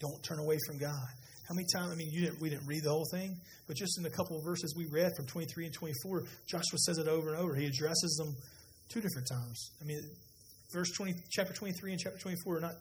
Don't 0.00 0.22
turn 0.22 0.38
away 0.38 0.58
from 0.66 0.78
God. 0.78 1.08
How 1.48 1.54
many 1.54 1.66
times, 1.74 1.92
I 1.92 1.96
mean, 1.96 2.08
you 2.10 2.22
didn't, 2.22 2.40
we 2.40 2.48
didn't 2.48 2.66
read 2.66 2.84
the 2.84 2.90
whole 2.90 3.06
thing, 3.12 3.36
but 3.66 3.76
just 3.76 3.98
in 3.98 4.06
a 4.06 4.10
couple 4.10 4.38
of 4.38 4.44
verses 4.44 4.74
we 4.76 4.86
read 4.86 5.12
from 5.16 5.26
23 5.26 5.66
and 5.66 5.74
24, 5.74 6.24
Joshua 6.46 6.78
says 6.78 6.98
it 6.98 7.08
over 7.08 7.34
and 7.34 7.38
over. 7.38 7.54
He 7.54 7.66
addresses 7.66 8.16
them 8.16 8.34
two 8.88 9.00
different 9.00 9.28
times. 9.28 9.72
I 9.80 9.84
mean, 9.84 10.00
verse 10.72 10.90
20, 10.96 11.14
chapter 11.30 11.52
23 11.52 11.92
and 11.92 12.00
chapter 12.00 12.18
24 12.18 12.56
are 12.56 12.60
not 12.60 12.74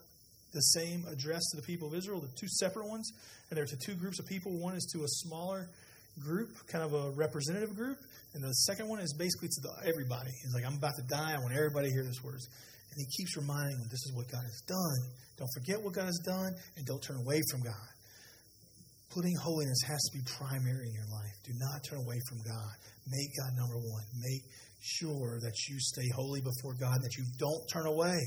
the 0.54 0.62
same 0.62 1.04
address 1.12 1.42
to 1.52 1.58
the 1.58 1.64
people 1.64 1.88
of 1.88 1.96
Israel. 1.96 2.22
They're 2.22 2.30
two 2.40 2.48
separate 2.48 2.88
ones, 2.88 3.12
and 3.50 3.58
they're 3.58 3.66
to 3.66 3.78
two 3.86 3.96
groups 3.96 4.20
of 4.20 4.28
people. 4.28 4.52
One 4.60 4.76
is 4.76 4.86
to 4.94 5.04
a 5.04 5.08
smaller 5.08 5.68
group, 6.20 6.50
kind 6.68 6.84
of 6.84 6.94
a 6.94 7.12
representative 7.12 7.76
group, 7.76 7.98
and 8.34 8.44
the 8.44 8.54
second 8.70 8.88
one 8.88 9.00
is 9.00 9.14
basically 9.18 9.50
to 9.50 9.62
the, 9.62 9.90
everybody. 9.90 10.30
He's 10.30 10.54
like, 10.54 10.66
I'm 10.66 10.78
about 10.78 10.94
to 10.98 11.06
die. 11.10 11.34
I 11.34 11.40
want 11.40 11.54
everybody 11.56 11.90
to 11.90 11.94
hear 11.94 12.04
this 12.04 12.24
words. 12.24 12.48
And 12.92 13.02
he 13.02 13.06
keeps 13.18 13.36
reminding 13.36 13.78
them, 13.78 13.88
this 13.90 14.06
is 14.06 14.14
what 14.14 14.30
God 14.32 14.44
has 14.44 14.62
done. 14.68 15.10
Don't 15.38 15.50
forget 15.58 15.82
what 15.82 15.94
God 15.94 16.06
has 16.06 16.22
done, 16.24 16.54
and 16.78 16.86
don't 16.86 17.02
turn 17.02 17.18
away 17.18 17.42
from 17.50 17.62
God. 17.62 17.93
Putting 19.14 19.36
holiness 19.36 19.78
has 19.86 20.02
to 20.10 20.18
be 20.18 20.24
primary 20.40 20.88
in 20.88 20.94
your 20.94 21.06
life. 21.12 21.36
Do 21.44 21.54
not 21.56 21.84
turn 21.84 22.00
away 22.00 22.18
from 22.28 22.40
God. 22.40 22.74
Make 23.06 23.30
God 23.38 23.56
number 23.56 23.78
one. 23.78 24.04
Make 24.20 24.42
sure 24.82 25.40
that 25.42 25.54
you 25.70 25.80
stay 25.80 26.10
holy 26.16 26.42
before 26.42 26.74
God, 26.74 26.98
that 27.04 27.16
you 27.16 27.24
don't 27.38 27.64
turn 27.72 27.86
away. 27.86 28.18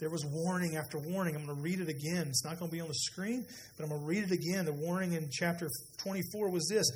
there 0.00 0.10
was 0.10 0.24
warning 0.24 0.76
after 0.76 0.98
warning. 0.98 1.36
I'm 1.36 1.44
going 1.44 1.56
to 1.56 1.62
read 1.62 1.80
it 1.80 1.88
again. 1.88 2.28
It's 2.28 2.44
not 2.44 2.58
going 2.58 2.70
to 2.70 2.74
be 2.74 2.80
on 2.80 2.88
the 2.88 2.94
screen, 2.94 3.44
but 3.76 3.84
I'm 3.84 3.90
going 3.90 4.00
to 4.00 4.06
read 4.06 4.24
it 4.24 4.30
again. 4.32 4.64
The 4.64 4.72
warning 4.72 5.12
in 5.12 5.28
chapter 5.30 5.68
24 5.98 6.50
was 6.50 6.66
this 6.68 6.86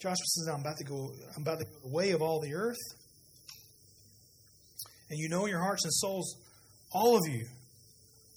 Joshua 0.00 0.24
says, 0.24 0.48
I'm 0.48 0.60
about 0.60 0.76
to 0.78 0.84
go, 0.84 1.12
I'm 1.36 1.42
about 1.42 1.58
to 1.60 1.64
go 1.64 1.70
the 1.84 1.94
way 1.94 2.10
of 2.10 2.22
all 2.22 2.40
the 2.40 2.54
earth. 2.54 2.80
And 5.10 5.18
you 5.18 5.28
know 5.28 5.44
in 5.44 5.50
your 5.50 5.60
hearts 5.60 5.84
and 5.84 5.92
souls, 5.92 6.36
all 6.92 7.16
of 7.16 7.22
you, 7.28 7.46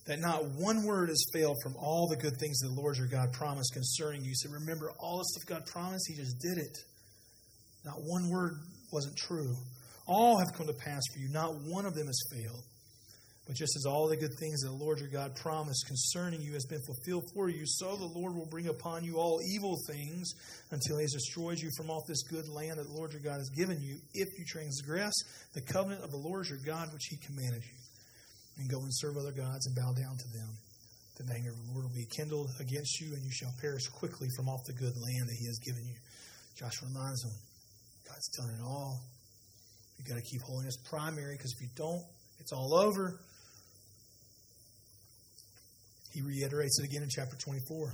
that 0.07 0.19
not 0.19 0.45
one 0.55 0.83
word 0.83 1.09
has 1.09 1.23
failed 1.33 1.57
from 1.61 1.75
all 1.77 2.07
the 2.07 2.15
good 2.15 2.37
things 2.39 2.59
that 2.59 2.69
the 2.69 2.81
Lord 2.81 2.97
your 2.97 3.07
God 3.07 3.33
promised 3.33 3.73
concerning 3.73 4.23
you. 4.23 4.31
So 4.35 4.49
remember, 4.49 4.91
all 4.99 5.17
the 5.17 5.25
stuff 5.25 5.57
God 5.57 5.65
promised, 5.65 6.07
He 6.07 6.15
just 6.15 6.39
did 6.39 6.57
it. 6.57 6.77
Not 7.83 7.95
one 8.03 8.29
word 8.29 8.53
wasn't 8.91 9.17
true. 9.17 9.55
All 10.07 10.39
have 10.39 10.53
come 10.55 10.67
to 10.67 10.73
pass 10.73 11.01
for 11.13 11.19
you. 11.19 11.29
Not 11.29 11.55
one 11.65 11.85
of 11.85 11.93
them 11.93 12.07
has 12.07 12.19
failed. 12.31 12.63
But 13.45 13.55
just 13.55 13.77
as 13.77 13.85
all 13.85 14.09
the 14.09 14.17
good 14.17 14.33
things 14.39 14.61
that 14.61 14.69
the 14.69 14.83
Lord 14.83 14.99
your 14.99 15.07
God 15.07 15.33
promised 15.35 15.87
concerning 15.87 16.41
you 16.41 16.51
has 16.53 16.65
been 16.65 16.81
fulfilled 16.85 17.23
for 17.33 17.47
you, 17.47 17.63
so 17.65 17.95
the 17.95 18.19
Lord 18.19 18.35
will 18.35 18.45
bring 18.45 18.67
upon 18.67 19.05
you 19.05 19.15
all 19.15 19.39
evil 19.55 19.77
things 19.87 20.33
until 20.71 20.97
he 20.97 21.03
has 21.03 21.13
destroyed 21.13 21.57
you 21.57 21.69
from 21.77 21.89
off 21.89 22.03
this 22.07 22.23
good 22.23 22.49
land 22.49 22.77
that 22.77 22.87
the 22.87 22.93
Lord 22.93 23.13
your 23.13 23.21
God 23.21 23.37
has 23.37 23.49
given 23.49 23.81
you, 23.81 23.99
if 24.13 24.27
you 24.37 24.43
transgress 24.45 25.13
the 25.53 25.61
covenant 25.61 26.03
of 26.03 26.11
the 26.11 26.17
Lord 26.17 26.49
your 26.49 26.59
God 26.65 26.91
which 26.91 27.05
he 27.05 27.15
commanded 27.25 27.63
you, 27.63 27.86
and 28.57 28.69
go 28.69 28.79
and 28.81 28.93
serve 28.93 29.17
other 29.17 29.31
gods 29.31 29.67
and 29.67 29.75
bow 29.75 29.93
down 29.93 30.17
to 30.17 30.27
them. 30.33 30.49
The 31.17 31.33
anger 31.33 31.49
of 31.49 31.57
the 31.57 31.71
Lord 31.73 31.85
will 31.85 31.95
be 31.95 32.05
kindled 32.15 32.49
against 32.59 33.01
you, 33.01 33.13
and 33.15 33.23
you 33.23 33.31
shall 33.31 33.51
perish 33.59 33.87
quickly 33.87 34.27
from 34.35 34.47
off 34.49 34.61
the 34.67 34.73
good 34.73 34.93
land 34.93 35.25
that 35.25 35.35
he 35.39 35.47
has 35.47 35.57
given 35.57 35.81
you. 35.83 35.97
Joshua 36.55 36.89
reminds 36.89 37.21
them, 37.21 37.33
God's 38.07 38.29
done 38.37 38.49
it 38.53 38.63
all. 38.63 39.01
You've 39.97 40.07
got 40.07 40.15
to 40.15 40.21
keep 40.21 40.41
holiness 40.41 40.77
primary, 40.89 41.35
because 41.35 41.55
if 41.57 41.61
you 41.61 41.69
don't, 41.75 42.05
it's 42.39 42.53
all 42.53 42.75
over. 42.77 43.19
He 46.13 46.21
reiterates 46.21 46.79
it 46.79 46.85
again 46.85 47.01
in 47.01 47.09
chapter 47.09 47.35
24, 47.35 47.93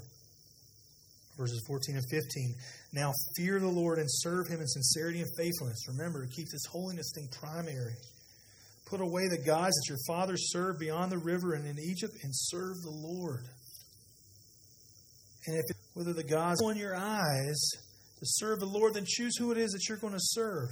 verses 1.38 1.64
14 1.66 1.96
and 1.96 2.06
15. 2.12 2.56
Now 2.92 3.12
fear 3.38 3.60
the 3.60 3.68
Lord 3.68 4.00
and 4.00 4.08
serve 4.10 4.48
him 4.48 4.60
in 4.60 4.68
sincerity 4.68 5.22
and 5.22 5.30
faithfulness. 5.38 5.88
Remember 5.88 6.26
to 6.26 6.32
keep 6.32 6.48
this 6.52 6.66
holiness 6.70 7.12
thing 7.16 7.30
primary. 7.40 7.96
Put 8.86 9.02
away 9.02 9.28
the 9.30 9.44
gods 9.44 9.74
that 9.76 9.90
your 9.90 9.98
fathers 10.08 10.52
served 10.52 10.80
beyond 10.80 11.12
the 11.12 11.18
river 11.18 11.54
and 11.54 11.66
in 11.66 11.80
Egypt 11.80 12.14
and 12.24 12.32
serve 12.34 12.82
the 12.82 12.92
Lord. 12.92 13.46
And 15.48 15.58
if 15.58 15.66
whether 15.94 16.14
the 16.14 16.24
gods 16.24 16.62
on 16.62 16.76
your 16.76 16.96
eyes 16.96 17.70
to 18.20 18.26
serve 18.26 18.60
the 18.60 18.66
Lord, 18.66 18.94
then 18.96 19.06
choose 19.06 19.38
who 19.38 19.52
it 19.52 19.58
is 19.58 19.72
that 19.72 19.88
you're 19.88 19.98
going 19.98 20.14
to 20.14 20.20
serve. 20.20 20.70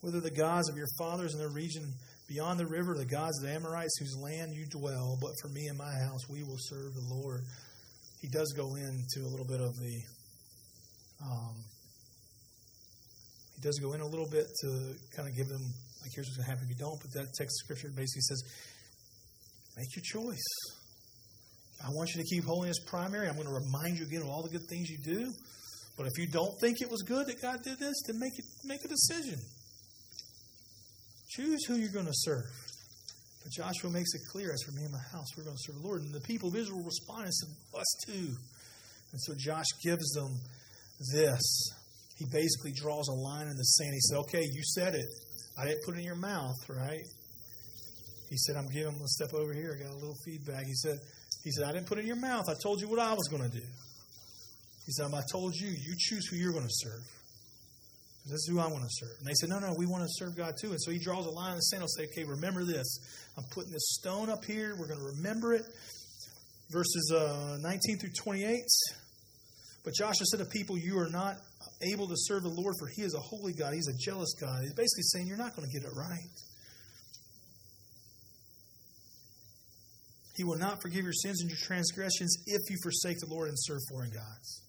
Whether 0.00 0.20
the 0.20 0.30
gods 0.30 0.68
of 0.68 0.76
your 0.76 0.86
fathers 0.98 1.34
in 1.34 1.40
the 1.40 1.48
region 1.48 1.92
beyond 2.28 2.60
the 2.60 2.66
river, 2.66 2.94
the 2.94 3.06
gods 3.06 3.38
of 3.38 3.48
the 3.48 3.54
Amorites 3.54 3.98
whose 3.98 4.16
land 4.16 4.54
you 4.54 4.66
dwell, 4.66 5.18
but 5.20 5.32
for 5.40 5.48
me 5.48 5.66
and 5.66 5.78
my 5.78 5.92
house, 6.06 6.28
we 6.28 6.42
will 6.42 6.58
serve 6.58 6.94
the 6.94 7.14
Lord. 7.14 7.42
He 8.20 8.28
does 8.28 8.52
go 8.56 8.76
into 8.76 9.26
a 9.26 9.30
little 9.30 9.46
bit 9.46 9.60
of 9.60 9.76
the. 9.76 10.02
Um, 11.22 11.64
he 13.56 13.62
does 13.62 13.78
go 13.78 13.92
in 13.92 14.00
a 14.00 14.06
little 14.06 14.28
bit 14.28 14.46
to 14.62 14.94
kind 15.16 15.28
of 15.28 15.36
give 15.36 15.48
them, 15.48 15.62
like, 16.04 16.12
here's 16.14 16.28
what's 16.28 16.36
going 16.36 16.44
to 16.44 16.50
happen 16.52 16.68
if 16.68 16.76
you 16.76 16.80
don't. 16.80 17.00
But 17.00 17.10
that 17.16 17.32
text 17.32 17.56
of 17.56 17.64
scripture 17.64 17.88
basically 17.88 18.28
says, 18.28 18.40
make 19.76 19.88
your 19.96 20.04
choice. 20.04 20.48
I 21.82 21.88
want 21.90 22.14
you 22.14 22.22
to 22.22 22.28
keep 22.28 22.44
holiness 22.44 22.78
primary. 22.86 23.28
I'm 23.28 23.34
going 23.34 23.48
to 23.48 23.54
remind 23.54 23.98
you 23.98 24.04
again 24.04 24.22
of 24.22 24.28
all 24.28 24.42
the 24.42 24.52
good 24.52 24.68
things 24.68 24.88
you 24.88 24.98
do. 25.02 25.32
But 25.96 26.06
if 26.06 26.18
you 26.18 26.26
don't 26.26 26.52
think 26.60 26.80
it 26.80 26.90
was 26.90 27.02
good 27.02 27.26
that 27.26 27.40
God 27.40 27.62
did 27.62 27.78
this, 27.78 27.94
then 28.06 28.18
make 28.18 28.38
it 28.38 28.44
make 28.64 28.84
a 28.84 28.88
decision. 28.88 29.38
Choose 31.30 31.64
who 31.66 31.76
you're 31.76 31.92
going 31.92 32.06
to 32.06 32.14
serve. 32.14 32.50
But 33.42 33.52
Joshua 33.52 33.90
makes 33.90 34.14
it 34.14 34.22
clear 34.32 34.52
as 34.52 34.62
for 34.62 34.72
me 34.72 34.84
and 34.84 34.92
my 34.92 35.04
house, 35.12 35.28
we're 35.36 35.44
going 35.44 35.56
to 35.56 35.62
serve 35.62 35.82
the 35.82 35.86
Lord. 35.86 36.02
And 36.02 36.14
the 36.14 36.20
people 36.20 36.48
of 36.48 36.56
Israel 36.56 36.82
respond 36.82 37.24
and 37.24 37.34
said, 37.34 37.48
Us 37.78 37.96
too. 38.06 38.28
And 39.12 39.20
so 39.20 39.34
Josh 39.38 39.66
gives 39.82 40.10
them 40.12 40.32
this. 41.12 41.42
He 42.18 42.24
basically 42.32 42.72
draws 42.74 43.08
a 43.08 43.12
line 43.12 43.48
in 43.48 43.56
the 43.56 43.64
sand. 43.64 43.92
He 43.92 44.00
said, 44.00 44.18
Okay, 44.18 44.42
you 44.42 44.62
said 44.64 44.94
it. 44.94 45.06
I 45.58 45.66
didn't 45.66 45.84
put 45.84 45.94
it 45.94 45.98
in 45.98 46.04
your 46.04 46.16
mouth, 46.16 46.56
right? 46.68 47.04
He 48.30 48.36
said, 48.36 48.56
I'm 48.56 48.68
giving 48.68 48.92
him 48.92 49.02
a 49.02 49.08
step 49.08 49.32
over 49.34 49.52
here. 49.52 49.78
I 49.78 49.82
got 49.82 49.92
a 49.92 49.98
little 49.98 50.16
feedback. 50.24 50.66
He 50.66 50.74
said, 50.74 50.98
he 51.44 51.50
said, 51.50 51.64
I 51.64 51.72
didn't 51.72 51.86
put 51.86 51.98
it 51.98 52.02
in 52.02 52.06
your 52.06 52.16
mouth. 52.16 52.48
I 52.48 52.54
told 52.60 52.80
you 52.80 52.88
what 52.88 52.98
I 52.98 53.12
was 53.12 53.28
going 53.28 53.42
to 53.42 53.54
do. 53.54 53.64
He 54.86 54.92
said, 54.92 55.12
I 55.14 55.22
told 55.30 55.54
you, 55.54 55.68
you 55.68 55.94
choose 55.98 56.26
who 56.26 56.36
you're 56.36 56.52
going 56.52 56.64
to 56.64 56.72
serve. 56.72 57.00
This 58.26 58.34
is 58.34 58.48
who 58.50 58.58
I 58.58 58.66
want 58.68 58.82
to 58.84 58.90
serve. 58.90 59.16
And 59.18 59.28
they 59.28 59.34
said, 59.34 59.50
No, 59.50 59.58
no, 59.58 59.74
we 59.76 59.84
want 59.84 60.02
to 60.02 60.08
serve 60.08 60.34
God 60.34 60.54
too. 60.58 60.70
And 60.70 60.80
so 60.80 60.90
he 60.90 60.98
draws 60.98 61.26
a 61.26 61.30
line 61.30 61.50
in 61.50 61.56
the 61.56 61.62
sand. 61.62 61.82
He'll 61.82 61.88
say, 61.88 62.04
Okay, 62.04 62.24
remember 62.24 62.64
this. 62.64 62.86
I'm 63.36 63.44
putting 63.50 63.70
this 63.70 63.96
stone 64.00 64.30
up 64.30 64.44
here. 64.44 64.74
We're 64.78 64.88
going 64.88 65.00
to 65.00 65.06
remember 65.16 65.52
it. 65.52 65.62
Verses 66.72 67.12
uh, 67.14 67.58
19 67.60 67.98
through 67.98 68.12
28. 68.18 68.62
But 69.84 69.92
Joshua 69.92 70.24
said 70.24 70.40
to 70.40 70.46
people, 70.46 70.78
You 70.78 70.98
are 70.98 71.10
not 71.10 71.36
able 71.82 72.06
to 72.08 72.14
serve 72.16 72.42
the 72.42 72.48
Lord, 72.48 72.74
for 72.78 72.88
he 72.88 73.02
is 73.02 73.14
a 73.14 73.20
holy 73.20 73.52
God. 73.52 73.74
He's 73.74 73.88
a 73.88 73.96
jealous 73.98 74.34
God. 74.40 74.62
He's 74.62 74.74
basically 74.74 75.02
saying, 75.12 75.26
You're 75.26 75.36
not 75.36 75.56
going 75.56 75.68
to 75.68 75.72
get 75.72 75.86
it 75.86 75.94
right. 75.94 76.36
He 80.36 80.42
will 80.42 80.58
not 80.58 80.82
forgive 80.82 81.04
your 81.04 81.12
sins 81.12 81.40
and 81.40 81.50
your 81.50 81.58
transgressions 81.62 82.36
if 82.46 82.60
you 82.68 82.76
forsake 82.82 83.18
the 83.20 83.32
Lord 83.32 83.48
and 83.48 83.56
serve 83.56 83.78
foreign 83.88 84.10
gods. 84.10 84.62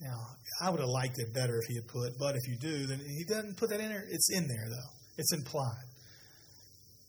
Now, 0.00 0.16
I 0.60 0.70
would 0.70 0.80
have 0.80 0.88
liked 0.88 1.18
it 1.18 1.32
better 1.34 1.58
if 1.58 1.66
he 1.68 1.76
had 1.76 1.88
put, 1.88 2.18
but 2.18 2.34
if 2.36 2.48
you 2.48 2.56
do, 2.56 2.86
then 2.86 3.00
he 3.00 3.24
doesn't 3.24 3.56
put 3.56 3.70
that 3.70 3.80
in 3.80 3.88
there. 3.88 4.04
It's 4.08 4.30
in 4.32 4.48
there, 4.48 4.68
though. 4.68 4.90
It's 5.18 5.32
implied. 5.32 5.88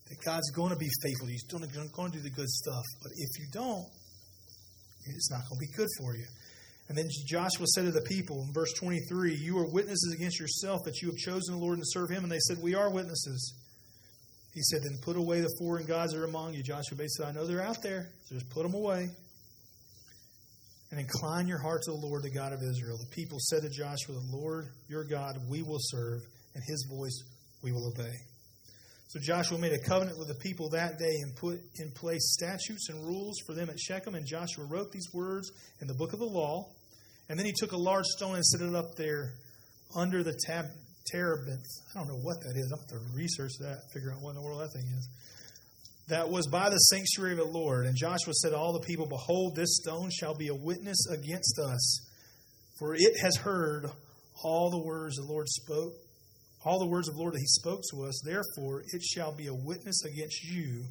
That 0.08 0.16
God's 0.24 0.50
going 0.52 0.70
to 0.70 0.78
be 0.78 0.88
faithful. 1.02 1.26
He's 1.28 1.44
going 1.44 1.64
to, 1.64 1.68
do 1.68 2.20
the 2.20 2.30
good 2.30 2.48
stuff. 2.48 2.84
But 3.02 3.12
if 3.16 3.40
you 3.40 3.46
don't, 3.52 3.86
it's 5.06 5.30
not 5.30 5.40
going 5.48 5.60
to 5.60 5.66
be 5.66 5.72
good 5.76 5.88
for 5.98 6.14
you. 6.14 6.26
And 6.88 6.96
then 6.96 7.08
Joshua 7.26 7.66
said 7.66 7.84
to 7.84 7.90
the 7.90 8.02
people 8.02 8.44
in 8.46 8.52
verse 8.52 8.72
23, 8.74 9.34
You 9.34 9.58
are 9.58 9.68
witnesses 9.68 10.14
against 10.14 10.38
yourself 10.38 10.80
that 10.84 11.02
you 11.02 11.08
have 11.08 11.16
chosen 11.16 11.54
the 11.54 11.60
Lord 11.60 11.78
to 11.78 11.84
serve 11.86 12.10
him. 12.10 12.22
And 12.22 12.30
they 12.30 12.38
said, 12.38 12.58
We 12.62 12.74
are 12.74 12.90
witnesses. 12.90 13.54
He 14.54 14.62
said, 14.62 14.82
Then 14.82 14.98
put 15.02 15.16
away 15.16 15.40
the 15.40 15.54
foreign 15.58 15.86
gods 15.86 16.12
that 16.12 16.20
are 16.20 16.24
among 16.24 16.54
you. 16.54 16.62
Joshua 16.62 16.96
basically 16.96 17.24
said, 17.24 17.26
I 17.26 17.32
know 17.32 17.46
they're 17.46 17.62
out 17.62 17.82
there, 17.82 18.10
so 18.24 18.36
just 18.36 18.48
put 18.50 18.62
them 18.62 18.74
away 18.74 19.08
and 20.90 21.00
incline 21.00 21.48
your 21.48 21.58
heart 21.58 21.82
to 21.82 21.90
the 21.90 22.06
Lord, 22.06 22.22
the 22.22 22.30
God 22.30 22.52
of 22.52 22.60
Israel. 22.62 22.96
The 22.98 23.14
people 23.14 23.38
said 23.40 23.62
to 23.62 23.68
Joshua, 23.68 24.14
The 24.14 24.36
Lord 24.36 24.66
your 24.88 25.04
God 25.04 25.38
we 25.48 25.62
will 25.62 25.80
serve, 25.80 26.20
and 26.54 26.62
his 26.66 26.86
voice 26.88 27.22
we 27.62 27.72
will 27.72 27.88
obey. 27.88 28.14
So 29.08 29.20
Joshua 29.20 29.58
made 29.58 29.72
a 29.72 29.78
covenant 29.78 30.18
with 30.18 30.28
the 30.28 30.34
people 30.34 30.68
that 30.70 30.98
day 30.98 31.14
and 31.22 31.34
put 31.36 31.60
in 31.78 31.90
place 31.92 32.34
statutes 32.34 32.88
and 32.88 33.04
rules 33.04 33.36
for 33.46 33.54
them 33.54 33.70
at 33.70 33.78
Shechem. 33.78 34.14
And 34.14 34.26
Joshua 34.26 34.64
wrote 34.64 34.90
these 34.90 35.08
words 35.14 35.50
in 35.80 35.86
the 35.86 35.94
book 35.94 36.12
of 36.12 36.18
the 36.18 36.26
law. 36.26 36.66
And 37.28 37.38
then 37.38 37.46
he 37.46 37.52
took 37.56 37.72
a 37.72 37.76
large 37.76 38.06
stone 38.06 38.34
and 38.34 38.44
set 38.44 38.60
it 38.60 38.74
up 38.74 38.96
there 38.96 39.34
under 39.94 40.22
the 40.22 40.36
tab- 40.46 40.70
terebinth. 41.10 41.66
I 41.94 41.98
don't 41.98 42.08
know 42.08 42.20
what 42.20 42.40
that 42.40 42.56
is. 42.56 42.72
I 42.72 42.78
have 42.78 42.88
to 42.88 42.98
research 43.14 43.52
that, 43.60 43.78
figure 43.92 44.12
out 44.12 44.22
what 44.22 44.30
in 44.30 44.36
the 44.36 44.42
world 44.42 44.60
that 44.60 44.72
thing 44.72 44.86
is 44.96 45.08
that 46.08 46.30
was 46.30 46.46
by 46.46 46.70
the 46.70 46.76
sanctuary 46.76 47.32
of 47.32 47.38
the 47.38 47.44
Lord. 47.44 47.86
And 47.86 47.96
Joshua 47.96 48.32
said 48.34 48.50
to 48.50 48.56
all 48.56 48.72
the 48.72 48.86
people, 48.86 49.06
Behold, 49.06 49.56
this 49.56 49.76
stone 49.82 50.10
shall 50.10 50.34
be 50.34 50.48
a 50.48 50.54
witness 50.54 51.06
against 51.10 51.58
us, 51.58 52.00
for 52.78 52.94
it 52.94 53.18
has 53.20 53.36
heard 53.36 53.90
all 54.42 54.70
the 54.70 54.78
words 54.78 55.16
the 55.16 55.24
Lord 55.24 55.48
spoke, 55.48 55.94
all 56.66 56.80
the 56.80 56.90
words 56.90 57.06
of 57.06 57.14
the 57.14 57.20
Lord 57.20 57.34
that 57.34 57.38
he 57.38 57.46
spoke 57.46 57.80
to 57.92 58.02
us. 58.02 58.20
Therefore, 58.26 58.82
it 58.92 59.00
shall 59.00 59.30
be 59.30 59.46
a 59.46 59.54
witness 59.54 60.02
against 60.04 60.42
you, 60.44 60.82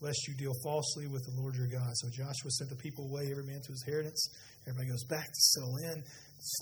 lest 0.00 0.26
you 0.26 0.34
deal 0.34 0.54
falsely 0.64 1.06
with 1.06 1.22
the 1.28 1.38
Lord 1.38 1.54
your 1.54 1.68
God. 1.68 1.92
So 1.94 2.08
Joshua 2.08 2.50
sent 2.50 2.70
the 2.70 2.76
people 2.76 3.04
away, 3.04 3.28
every 3.30 3.44
man 3.44 3.60
to 3.60 3.72
his 3.72 3.84
inheritance. 3.86 4.24
Everybody 4.66 4.88
goes 4.88 5.04
back 5.04 5.26
to 5.26 5.40
settle 5.52 5.76
in. 5.84 6.02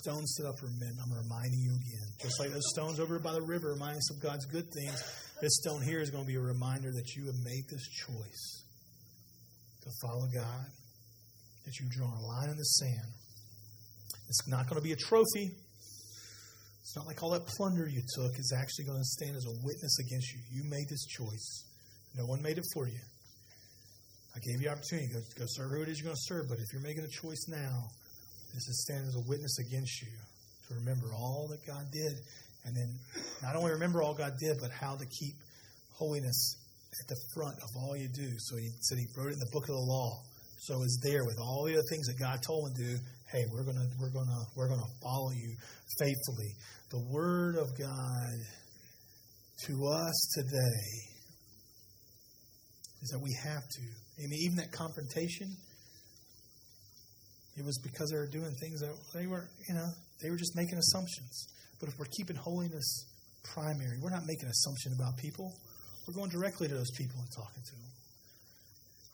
Stones 0.02 0.34
stood 0.34 0.46
up 0.46 0.58
for 0.58 0.66
men. 0.66 0.98
I'm 0.98 1.12
reminding 1.14 1.60
you 1.60 1.78
again. 1.78 2.08
Just 2.20 2.40
like 2.40 2.50
those 2.50 2.66
stones 2.74 2.98
over 2.98 3.18
by 3.20 3.32
the 3.32 3.42
river 3.42 3.70
reminding 3.70 3.98
us 3.98 4.10
of 4.10 4.20
God's 4.20 4.46
good 4.46 4.66
things, 4.72 4.98
this 5.40 5.54
stone 5.62 5.82
here 5.82 6.00
is 6.00 6.10
going 6.10 6.24
to 6.24 6.28
be 6.28 6.36
a 6.36 6.40
reminder 6.40 6.90
that 6.90 7.14
you 7.14 7.26
have 7.26 7.38
made 7.44 7.64
this 7.70 7.86
choice 7.86 8.64
to 9.84 9.90
follow 10.02 10.26
God, 10.34 10.66
that 11.64 11.78
you've 11.78 11.90
drawn 11.90 12.16
a 12.16 12.26
line 12.26 12.50
in 12.50 12.56
the 12.56 12.64
sand. 12.64 13.14
It's 14.28 14.48
not 14.48 14.66
going 14.68 14.80
to 14.80 14.84
be 14.84 14.92
a 14.92 14.96
trophy. 14.96 15.54
It's 16.96 17.04
not 17.04 17.12
like 17.12 17.22
all 17.22 17.36
that 17.36 17.44
plunder 17.44 17.86
you 17.86 18.00
took 18.16 18.38
is 18.38 18.56
actually 18.56 18.86
going 18.86 18.96
to 18.96 19.04
stand 19.04 19.36
as 19.36 19.44
a 19.44 19.52
witness 19.60 19.98
against 20.00 20.32
you. 20.32 20.40
You 20.48 20.64
made 20.64 20.88
this 20.88 21.04
choice. 21.04 21.68
No 22.16 22.24
one 22.24 22.40
made 22.40 22.56
it 22.56 22.64
for 22.72 22.88
you. 22.88 23.04
I 24.32 24.40
gave 24.40 24.62
you 24.64 24.70
opportunity. 24.72 25.12
Go, 25.12 25.20
go 25.36 25.44
serve 25.44 25.76
who 25.76 25.82
it 25.82 25.92
is 25.92 26.00
you're 26.00 26.08
going 26.08 26.16
to 26.16 26.24
serve. 26.24 26.48
But 26.48 26.56
if 26.56 26.72
you're 26.72 26.80
making 26.80 27.04
a 27.04 27.12
choice 27.12 27.52
now, 27.52 27.84
this 28.56 28.64
is 28.64 28.80
standing 28.88 29.12
as 29.12 29.14
a 29.14 29.28
witness 29.28 29.58
against 29.60 30.00
you 30.00 30.08
to 30.08 30.74
remember 30.80 31.12
all 31.12 31.44
that 31.52 31.60
God 31.68 31.84
did. 31.92 32.16
And 32.64 32.72
then 32.72 32.88
not 33.44 33.56
only 33.56 33.72
remember 33.72 34.00
all 34.00 34.14
God 34.14 34.32
did, 34.40 34.56
but 34.56 34.70
how 34.72 34.96
to 34.96 35.04
keep 35.04 35.36
holiness 36.00 36.56
at 36.96 37.08
the 37.12 37.20
front 37.36 37.60
of 37.60 37.76
all 37.76 37.94
you 37.94 38.08
do. 38.08 38.32
So 38.40 38.56
he 38.56 38.72
said 38.80 38.96
he 38.96 39.04
wrote 39.12 39.36
it 39.36 39.36
in 39.36 39.44
the 39.44 39.52
book 39.52 39.68
of 39.68 39.76
the 39.76 39.84
law. 39.84 40.24
So 40.64 40.80
it's 40.80 40.96
there 41.04 41.28
with 41.28 41.36
all 41.44 41.68
the 41.68 41.76
other 41.76 41.88
things 41.92 42.08
that 42.08 42.16
God 42.18 42.40
told 42.40 42.70
him 42.70 42.74
to 42.74 42.82
do. 42.88 42.96
Hey, 43.32 43.42
we're 43.52 43.64
gonna 43.64 43.88
we're 44.00 44.12
gonna 44.12 44.38
we're 44.54 44.68
gonna 44.68 44.86
follow 45.02 45.32
you 45.32 45.56
faithfully. 45.98 46.54
The 46.90 47.02
word 47.10 47.56
of 47.56 47.76
God 47.76 48.38
to 49.66 49.86
us 49.88 50.28
today 50.36 50.86
is 53.02 53.10
that 53.10 53.18
we 53.20 53.34
have 53.42 53.62
to. 53.62 53.82
Mean, 54.18 54.32
even 54.44 54.56
that 54.58 54.70
confrontation, 54.70 55.48
it 57.56 57.64
was 57.64 57.80
because 57.82 58.10
they 58.10 58.16
were 58.16 58.30
doing 58.30 58.54
things 58.60 58.80
that 58.80 58.94
they 59.12 59.26
were, 59.26 59.48
you 59.68 59.74
know, 59.74 59.88
they 60.22 60.30
were 60.30 60.36
just 60.38 60.54
making 60.54 60.78
assumptions. 60.78 61.48
But 61.80 61.88
if 61.88 61.98
we're 61.98 62.12
keeping 62.16 62.36
holiness 62.36 63.06
primary, 63.42 63.98
we're 64.00 64.14
not 64.14 64.24
making 64.24 64.48
assumption 64.48 64.92
about 64.94 65.16
people. 65.18 65.52
We're 66.06 66.14
going 66.14 66.30
directly 66.30 66.68
to 66.68 66.74
those 66.74 66.92
people 66.96 67.18
and 67.18 67.28
talking 67.34 67.62
to 67.62 67.74
them. 67.74 67.90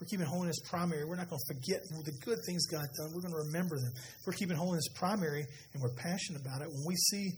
We're 0.02 0.18
keeping 0.18 0.26
holiness 0.26 0.58
primary, 0.66 1.06
we're 1.06 1.14
not 1.14 1.30
going 1.30 1.38
to 1.38 1.54
forget 1.54 1.78
the 1.86 2.10
good 2.26 2.42
things 2.42 2.66
God 2.66 2.82
done. 2.98 3.14
We're 3.14 3.22
going 3.22 3.38
to 3.38 3.46
remember 3.46 3.78
them. 3.78 3.94
If 3.94 4.26
we're 4.26 4.34
keeping 4.34 4.58
holiness 4.58 4.90
primary 4.98 5.46
and 5.46 5.78
we're 5.78 5.94
passionate 5.94 6.42
about 6.42 6.58
it, 6.58 6.66
when 6.66 6.82
we 6.82 6.96
see 6.96 7.30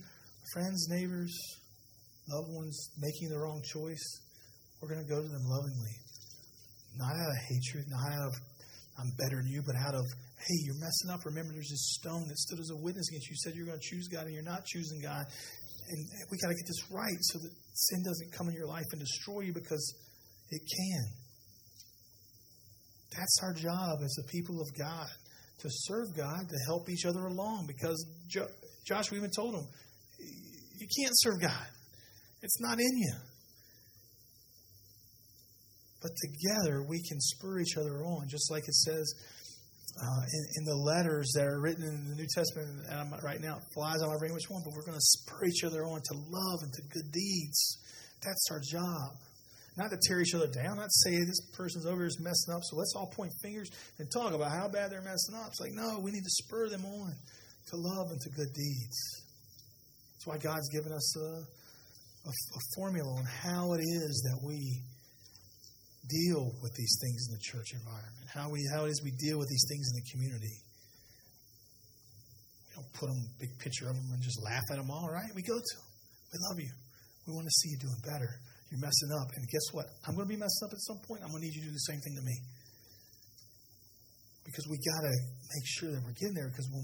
friends, 0.49 0.89
neighbors, 0.89 1.29
loved 2.25 2.49
ones 2.49 2.89
making 2.97 3.29
the 3.29 3.37
wrong 3.37 3.61
choice, 3.61 4.01
we're 4.81 4.89
going 4.89 5.05
to 5.05 5.05
go 5.05 5.21
to 5.21 5.29
them 5.29 5.45
lovingly. 5.45 5.93
Not 6.97 7.13
out 7.13 7.29
of 7.29 7.37
hatred, 7.45 7.85
not 7.85 8.01
out 8.17 8.33
of 8.33 8.35
I'm 8.97 9.13
better 9.13 9.45
than 9.45 9.51
you, 9.51 9.61
but 9.61 9.75
out 9.77 9.93
of, 9.93 10.01
hey, 10.41 10.57
you're 10.65 10.81
messing 10.81 11.13
up. 11.13 11.21
Remember, 11.21 11.53
there's 11.53 11.69
this 11.69 12.01
stone 12.01 12.25
that 12.25 12.37
stood 12.49 12.57
as 12.57 12.73
a 12.73 12.81
witness 12.81 13.05
against 13.13 13.29
you. 13.29 13.37
You 13.37 13.41
said 13.45 13.53
you're 13.53 13.69
going 13.69 13.77
to 13.77 13.85
choose 13.85 14.09
God 14.09 14.25
and 14.25 14.33
you're 14.33 14.41
not 14.41 14.65
choosing 14.65 15.05
God. 15.05 15.21
And 15.21 15.99
we 16.33 16.41
got 16.41 16.49
to 16.49 16.57
get 16.57 16.65
this 16.65 16.89
right 16.89 17.19
so 17.29 17.37
that 17.45 17.51
sin 17.77 18.01
doesn't 18.01 18.33
come 18.33 18.49
in 18.49 18.57
your 18.57 18.65
life 18.65 18.89
and 18.89 18.97
destroy 18.97 19.41
you 19.41 19.53
because 19.53 19.85
it 20.49 20.65
can. 20.65 21.24
That's 23.11 23.39
our 23.43 23.53
job 23.53 23.99
as 24.03 24.13
the 24.13 24.27
people 24.31 24.61
of 24.61 24.67
God 24.77 25.07
to 25.59 25.69
serve 25.69 26.15
God, 26.15 26.49
to 26.49 26.55
help 26.65 26.89
each 26.89 27.05
other 27.05 27.25
along. 27.25 27.65
Because 27.67 28.05
jo- 28.27 28.47
Joshua 28.85 29.17
even 29.17 29.31
told 29.35 29.55
him, 29.55 29.67
you 30.77 30.87
can't 30.99 31.13
serve 31.15 31.41
God, 31.41 31.67
it's 32.41 32.59
not 32.61 32.79
in 32.79 32.97
you. 32.97 33.13
But 36.01 36.11
together 36.21 36.85
we 36.87 37.01
can 37.01 37.19
spur 37.19 37.59
each 37.59 37.77
other 37.77 38.03
on, 38.03 38.27
just 38.29 38.51
like 38.51 38.63
it 38.67 38.75
says 38.75 39.11
uh, 39.97 40.23
in, 40.27 40.43
in, 40.57 40.63
the 40.65 40.75
letters 40.75 41.31
that 41.35 41.47
are 41.47 41.59
written 41.59 41.83
in 41.83 42.09
the 42.09 42.15
New 42.15 42.27
Testament, 42.35 42.67
and 42.89 42.99
I'm, 42.99 43.13
right 43.23 43.39
now 43.39 43.59
flies 43.73 44.01
on 44.01 44.15
brain 44.19 44.33
which 44.33 44.49
one, 44.49 44.61
but 44.63 44.73
we're 44.75 44.85
going 44.85 44.97
to 44.97 45.09
spur 45.17 45.45
each 45.45 45.63
other 45.63 45.85
on 45.85 46.01
to 46.01 46.13
love 46.13 46.59
and 46.61 46.73
to 46.73 46.81
good 46.93 47.11
deeds. 47.11 47.79
That's 48.21 48.47
our 48.51 48.59
job. 48.59 49.15
Not 49.77 49.91
to 49.91 49.97
tear 50.07 50.21
each 50.21 50.33
other 50.33 50.47
down, 50.47 50.77
not 50.77 50.87
to 50.87 50.99
say 51.03 51.19
this 51.19 51.41
person's 51.51 51.85
over 51.85 51.97
here 51.97 52.07
is 52.07 52.19
messing 52.19 52.53
up, 52.53 52.61
so 52.63 52.77
let's 52.77 52.93
all 52.95 53.07
point 53.07 53.31
fingers 53.43 53.69
and 53.99 54.07
talk 54.09 54.33
about 54.33 54.51
how 54.51 54.69
bad 54.69 54.89
they're 54.89 55.01
messing 55.01 55.35
up. 55.35 55.47
It's 55.47 55.59
like, 55.59 55.73
no, 55.73 55.99
we 55.99 56.11
need 56.11 56.23
to 56.23 56.35
spur 56.43 56.69
them 56.69 56.85
on 56.85 57.11
to 57.11 57.75
love 57.75 58.07
and 58.11 58.21
to 58.21 58.29
good 58.29 58.53
deeds. 58.53 58.97
That's 60.13 60.27
why 60.27 60.37
God's 60.37 60.69
given 60.69 60.93
us 60.93 61.17
a, 61.17 61.27
a, 62.23 62.31
a 62.31 62.61
formula 62.77 63.11
on 63.19 63.25
how 63.25 63.73
it 63.73 63.81
is 63.83 64.23
that 64.31 64.39
we 64.47 64.81
deal 66.07 66.53
with 66.61 66.73
these 66.75 66.95
things 67.01 67.27
in 67.27 67.35
the 67.35 67.43
church 67.43 67.73
environment, 67.73 68.31
how, 68.33 68.49
we, 68.49 68.63
how 68.71 68.85
it 68.85 68.89
is 68.89 69.01
we 69.03 69.11
deal 69.11 69.37
with 69.37 69.49
these 69.49 69.65
things 69.67 69.91
in 69.91 69.95
the 69.99 70.07
community. 70.13 70.55
We 72.69 72.75
don't 72.79 72.93
put 72.93 73.07
them, 73.07 73.27
big 73.39 73.59
picture 73.59 73.89
of 73.89 73.95
them, 73.95 74.07
and 74.13 74.21
just 74.21 74.41
laugh 74.41 74.63
at 74.71 74.77
them 74.77 74.89
all, 74.89 75.09
right? 75.11 75.27
We 75.35 75.41
go 75.41 75.57
to 75.57 75.73
them. 75.75 75.87
We 76.31 76.37
love 76.47 76.59
you. 76.63 76.71
We 77.27 77.33
want 77.33 77.47
to 77.47 77.51
see 77.51 77.69
you 77.69 77.77
doing 77.79 77.99
better. 78.05 78.39
You're 78.75 78.83
messing 78.83 79.15
up. 79.15 79.31
And 79.39 79.47
guess 79.47 79.71
what? 79.71 79.87
I'm 80.03 80.19
going 80.19 80.27
to 80.27 80.33
be 80.35 80.35
messing 80.35 80.67
up 80.67 80.75
at 80.75 80.83
some 80.83 80.99
point. 81.07 81.23
I'm 81.23 81.31
going 81.31 81.39
to 81.39 81.47
need 81.47 81.55
you 81.55 81.63
to 81.63 81.71
do 81.71 81.79
the 81.79 81.87
same 81.87 82.03
thing 82.03 82.19
to 82.19 82.25
me. 82.27 82.35
Because 84.43 84.67
we 84.67 84.75
got 84.83 84.99
to 85.07 85.15
make 85.47 85.63
sure 85.63 85.89
that 85.95 86.03
we're 86.03 86.19
getting 86.19 86.35
there. 86.35 86.51
Because 86.51 86.67
when, 86.75 86.83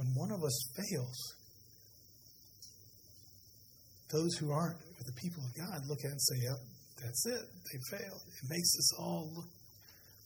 when 0.00 0.08
one 0.16 0.32
of 0.32 0.40
us 0.40 0.56
fails, 0.72 1.20
those 4.08 4.32
who 4.40 4.48
aren't 4.48 4.80
the 4.80 5.12
people 5.20 5.44
of 5.44 5.52
God 5.60 5.84
look 5.92 6.00
at 6.08 6.16
and 6.16 6.24
say, 6.24 6.40
yep, 6.40 6.60
that's 7.04 7.22
it. 7.28 7.44
They 7.68 7.78
failed. 8.00 8.24
It 8.32 8.48
makes 8.48 8.72
us 8.80 8.96
all 8.96 9.28
look 9.36 9.52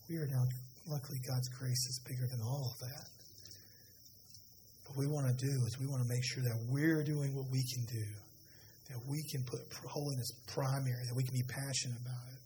weird. 0.06 0.30
Now, 0.30 0.46
luckily, 0.86 1.18
God's 1.26 1.50
grace 1.58 1.82
is 1.90 1.98
bigger 2.06 2.30
than 2.30 2.38
all 2.38 2.70
of 2.70 2.78
that. 2.86 3.06
What 4.86 4.94
we 4.94 5.10
want 5.10 5.26
to 5.26 5.34
do 5.34 5.52
is 5.66 5.74
we 5.80 5.90
want 5.90 6.06
to 6.06 6.08
make 6.08 6.22
sure 6.22 6.46
that 6.46 6.54
we're 6.70 7.02
doing 7.02 7.34
what 7.34 7.50
we 7.50 7.66
can 7.66 7.82
do, 7.90 8.06
that 8.90 9.00
we 9.09 9.22
can 9.31 9.42
put 9.44 9.61
holiness 9.87 10.31
primary, 10.53 11.07
that 11.07 11.16
we 11.16 11.22
can 11.22 11.35
be 11.35 11.46
passionate 11.46 11.98
about 12.03 12.26
it. 12.35 12.40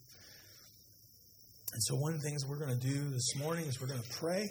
And 1.72 1.82
so, 1.82 1.96
one 1.96 2.14
of 2.14 2.22
the 2.22 2.28
things 2.28 2.46
we're 2.46 2.60
going 2.60 2.78
to 2.78 2.86
do 2.86 3.10
this 3.10 3.34
morning 3.36 3.66
is 3.66 3.80
we're 3.80 3.88
going 3.88 4.02
to 4.02 4.14
pray. 4.20 4.46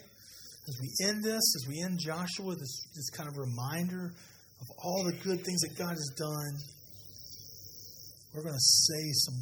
As 0.68 0.76
we 0.82 0.90
end 1.08 1.24
this, 1.24 1.44
as 1.56 1.66
we 1.68 1.82
end 1.82 2.00
Joshua, 2.00 2.56
this, 2.56 2.88
this 2.96 3.10
kind 3.12 3.30
of 3.30 3.38
reminder 3.38 4.12
of 4.60 4.68
all 4.84 5.04
the 5.06 5.14
good 5.24 5.44
things 5.44 5.60
that 5.62 5.78
God 5.78 5.92
has 5.92 6.12
done, 6.18 6.54
we're 8.34 8.44
going 8.44 8.56
to 8.56 8.68
say 8.90 9.04
some 9.28 9.40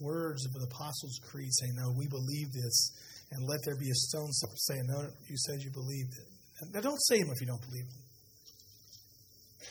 words 0.00 0.44
of 0.44 0.52
the 0.52 0.66
Apostles' 0.66 1.20
Creed 1.30 1.48
saying, 1.52 1.74
No, 1.76 1.94
we 1.96 2.06
believe 2.08 2.52
this, 2.52 2.92
and 3.30 3.48
let 3.48 3.60
there 3.64 3.76
be 3.76 3.88
a 3.88 3.94
stone 3.94 4.28
saying, 4.32 4.84
No, 4.88 5.08
you 5.28 5.36
said 5.36 5.62
you 5.62 5.70
believed 5.70 6.12
it. 6.18 6.28
Now, 6.74 6.80
don't 6.80 7.00
say 7.08 7.18
them 7.18 7.30
if 7.32 7.40
you 7.40 7.46
don't 7.46 7.62
believe 7.62 7.86
them. 7.88 8.01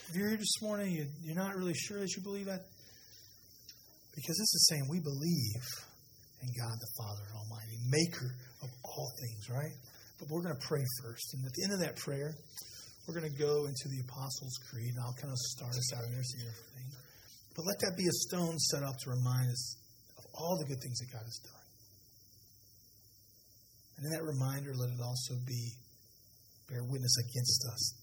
If 0.09 0.15
you're 0.15 0.29
here 0.29 0.37
this 0.37 0.61
morning, 0.61 0.91
you, 0.91 1.05
you're 1.21 1.35
not 1.35 1.55
really 1.55 1.73
sure 1.73 1.99
that 1.99 2.15
you 2.15 2.23
believe 2.23 2.45
that, 2.45 2.63
because 4.15 4.37
this 4.37 4.53
is 4.55 4.67
saying 4.69 4.87
we 4.89 4.99
believe 4.99 5.63
in 6.41 6.49
God 6.55 6.73
the 6.79 6.91
Father 6.97 7.27
Almighty, 7.35 7.77
maker 7.87 8.35
of 8.63 8.69
all 8.83 9.11
things, 9.19 9.49
right? 9.49 9.75
But 10.19 10.29
we're 10.29 10.43
going 10.43 10.55
to 10.55 10.67
pray 10.67 10.83
first. 11.03 11.33
And 11.33 11.45
at 11.45 11.51
the 11.53 11.63
end 11.63 11.73
of 11.73 11.79
that 11.79 11.95
prayer, 11.97 12.35
we're 13.07 13.19
going 13.19 13.31
to 13.31 13.37
go 13.37 13.65
into 13.65 13.89
the 13.89 13.99
Apostles' 14.07 14.57
Creed, 14.69 14.95
and 14.95 15.03
I'll 15.03 15.17
kind 15.19 15.31
of 15.31 15.37
start 15.37 15.75
us 15.75 15.93
out 15.93 16.03
in 16.05 16.11
there. 16.11 16.23
But 17.55 17.65
let 17.65 17.79
that 17.83 17.97
be 17.97 18.07
a 18.07 18.17
stone 18.31 18.57
set 18.57 18.83
up 18.83 18.95
to 19.03 19.09
remind 19.11 19.51
us 19.51 19.75
of 20.17 20.23
all 20.33 20.57
the 20.59 20.65
good 20.65 20.79
things 20.79 20.99
that 20.99 21.11
God 21.11 21.23
has 21.23 21.39
done. 21.43 21.67
And 23.97 24.05
in 24.07 24.11
that 24.15 24.23
reminder, 24.23 24.71
let 24.71 24.89
it 24.89 25.01
also 25.03 25.35
be 25.45 25.75
bear 26.69 26.83
witness 26.83 27.17
against 27.19 27.65
us 27.67 27.93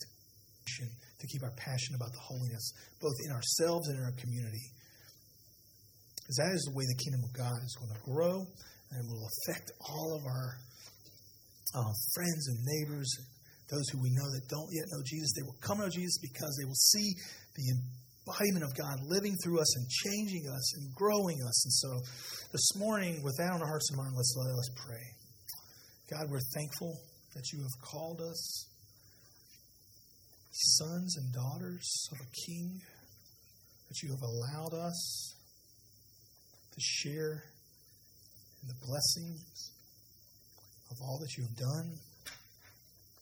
to, 1.20 1.26
keep 1.26 1.42
our 1.42 1.54
passion 1.56 1.94
about 1.94 2.12
the 2.12 2.22
holiness, 2.22 2.72
both 3.00 3.14
in 3.26 3.32
ourselves 3.32 3.88
and 3.88 3.98
in 3.98 4.04
our 4.04 4.14
community. 4.16 4.70
Because 6.14 6.36
that 6.36 6.52
is 6.54 6.62
the 6.70 6.76
way 6.76 6.84
the 6.86 7.00
kingdom 7.02 7.24
of 7.24 7.32
God 7.32 7.58
is 7.64 7.74
going 7.74 7.90
to 7.90 8.02
grow 8.04 8.46
and 8.90 8.96
it 9.00 9.06
will 9.08 9.26
affect 9.26 9.72
all 9.80 10.16
of 10.16 10.24
our 10.24 10.56
uh, 11.74 11.92
friends 12.14 12.48
and 12.48 12.58
neighbors, 12.64 13.08
those 13.70 13.88
who 13.90 14.00
we 14.00 14.10
know 14.10 14.24
that 14.24 14.48
don't 14.48 14.68
yet 14.72 14.86
know 14.92 15.02
Jesus. 15.04 15.32
They 15.36 15.44
will 15.44 15.58
come 15.60 15.78
to 15.80 15.90
Jesus 15.90 16.18
because 16.22 16.56
they 16.56 16.64
will 16.64 16.82
see 16.96 17.12
the 17.56 17.66
embodiment 17.76 18.64
of 18.64 18.76
God 18.76 19.00
living 19.04 19.36
through 19.44 19.60
us 19.60 19.76
and 19.76 19.84
changing 19.88 20.48
us 20.48 20.76
and 20.76 20.94
growing 20.94 21.36
us. 21.44 21.56
And 21.64 21.72
so 21.72 21.90
this 22.52 22.76
morning, 22.76 23.20
with 23.22 23.36
that 23.36 23.52
on 23.52 23.60
our 23.60 23.68
hearts 23.68 23.90
and 23.90 23.98
minds, 23.98 24.16
let's 24.16 24.34
let 24.36 24.52
us 24.52 24.70
pray. 24.76 25.04
God, 26.10 26.30
we're 26.30 26.44
thankful 26.54 26.96
that 27.34 27.52
you 27.52 27.60
have 27.60 27.76
called 27.84 28.20
us 28.22 28.67
sons 30.58 31.16
and 31.16 31.32
daughters 31.32 32.08
of 32.12 32.18
a 32.18 32.30
king, 32.46 32.80
that 33.88 34.02
you 34.02 34.10
have 34.10 34.22
allowed 34.22 34.74
us 34.74 35.34
to 36.72 36.80
share 36.80 37.44
in 38.62 38.68
the 38.68 38.86
blessings 38.86 39.70
of 40.90 40.96
all 41.00 41.18
that 41.18 41.36
you 41.36 41.44
have 41.44 41.56
done. 41.56 41.94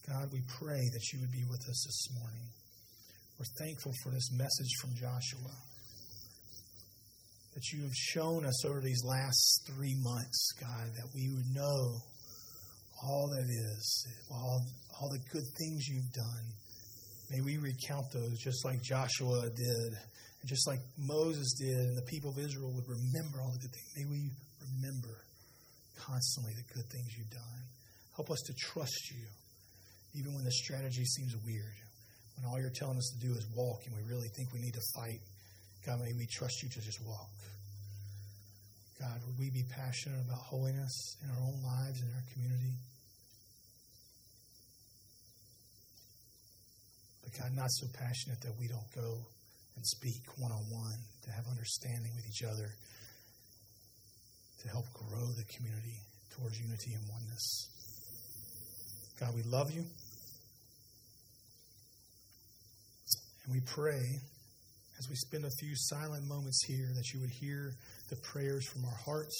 God, 0.08 0.32
we 0.32 0.40
pray 0.60 0.80
that 0.92 1.12
you 1.12 1.20
would 1.20 1.32
be 1.32 1.44
with 1.50 1.60
us 1.68 1.84
this 1.84 2.08
morning. 2.20 2.48
We're 3.38 3.66
thankful 3.66 3.92
for 4.02 4.10
this 4.10 4.30
message 4.32 4.72
from 4.80 4.94
Joshua 4.94 5.52
that 7.54 7.72
you 7.72 7.82
have 7.82 7.94
shown 7.94 8.44
us 8.44 8.64
over 8.66 8.80
these 8.80 9.02
last 9.04 9.62
three 9.66 9.96
months, 10.00 10.52
God, 10.60 10.88
that 10.94 11.08
we 11.14 11.30
would 11.34 11.54
know 11.54 12.00
all 13.02 13.28
that 13.28 13.48
is, 13.48 14.06
all, 14.30 14.60
all 15.00 15.08
the 15.10 15.20
good 15.32 15.44
things 15.58 15.88
you've 15.88 16.12
done. 16.12 16.44
May 17.30 17.40
we 17.40 17.56
recount 17.58 18.12
those 18.12 18.38
just 18.38 18.64
like 18.64 18.82
Joshua 18.82 19.50
did, 19.50 19.90
and 19.92 20.46
just 20.46 20.66
like 20.68 20.80
Moses 20.96 21.54
did, 21.58 21.76
and 21.76 21.96
the 21.96 22.06
people 22.06 22.30
of 22.30 22.38
Israel 22.38 22.72
would 22.72 22.88
remember 22.88 23.40
all 23.40 23.50
the 23.50 23.58
good 23.58 23.72
things. 23.72 23.92
May 23.96 24.04
we 24.04 24.30
remember 24.62 25.24
constantly 25.98 26.52
the 26.54 26.74
good 26.74 26.88
things 26.90 27.16
you've 27.18 27.30
done. 27.30 27.62
Help 28.14 28.30
us 28.30 28.40
to 28.46 28.54
trust 28.54 29.10
you, 29.10 29.26
even 30.14 30.34
when 30.34 30.44
the 30.44 30.52
strategy 30.52 31.04
seems 31.04 31.34
weird 31.44 31.76
when 32.36 32.44
all 32.44 32.60
you're 32.60 32.70
telling 32.70 32.96
us 32.98 33.12
to 33.16 33.26
do 33.26 33.32
is 33.32 33.46
walk 33.56 33.80
and 33.86 33.96
we 33.96 34.02
really 34.04 34.28
think 34.36 34.52
we 34.52 34.60
need 34.60 34.74
to 34.74 34.84
fight, 34.94 35.20
God, 35.84 36.00
may 36.00 36.12
we 36.12 36.26
trust 36.26 36.62
you 36.62 36.68
to 36.68 36.80
just 36.80 37.00
walk. 37.04 37.32
God, 39.00 39.20
would 39.26 39.38
we 39.38 39.50
be 39.50 39.64
passionate 39.72 40.20
about 40.24 40.38
holiness 40.38 41.16
in 41.22 41.30
our 41.30 41.40
own 41.40 41.60
lives, 41.64 42.00
in 42.00 42.08
our 42.08 42.24
community? 42.32 42.72
But 47.26 47.42
God, 47.42 47.50
not 47.56 47.70
so 47.72 47.88
passionate 47.98 48.40
that 48.42 48.54
we 48.54 48.68
don't 48.68 48.86
go 48.94 49.18
and 49.74 49.84
speak 49.84 50.22
one 50.38 50.52
on 50.52 50.62
one, 50.70 50.98
to 51.24 51.30
have 51.32 51.44
understanding 51.50 52.12
with 52.14 52.24
each 52.28 52.46
other, 52.46 52.70
to 54.62 54.68
help 54.68 54.86
grow 54.94 55.26
the 55.34 55.42
community 55.56 55.98
towards 56.30 56.60
unity 56.60 56.94
and 56.94 57.02
oneness. 57.10 57.66
God, 59.18 59.34
we 59.34 59.42
love 59.42 59.72
you. 59.72 59.84
And 63.44 63.54
we 63.54 63.60
pray 63.66 64.20
as 64.98 65.08
we 65.08 65.16
spend 65.16 65.44
a 65.44 65.50
few 65.58 65.72
silent 65.74 66.24
moments 66.28 66.64
here 66.64 66.88
that 66.94 67.10
you 67.12 67.20
would 67.20 67.30
hear 67.30 67.72
the 68.08 68.16
prayers 68.16 68.66
from 68.68 68.84
our 68.84 68.98
hearts, 69.04 69.36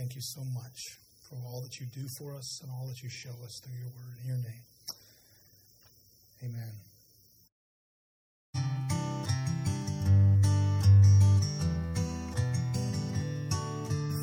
thank 0.00 0.14
you 0.14 0.22
so 0.22 0.40
much 0.54 0.96
for 1.28 1.36
all 1.46 1.60
that 1.60 1.78
you 1.78 1.84
do 1.94 2.06
for 2.16 2.34
us 2.34 2.62
and 2.62 2.72
all 2.72 2.86
that 2.86 3.02
you 3.02 3.10
show 3.10 3.34
us 3.44 3.60
through 3.62 3.74
your 3.78 3.90
word. 3.90 4.16
In 4.22 4.28
your 4.28 4.38
name. 4.38 4.62
Amen. 6.42 6.72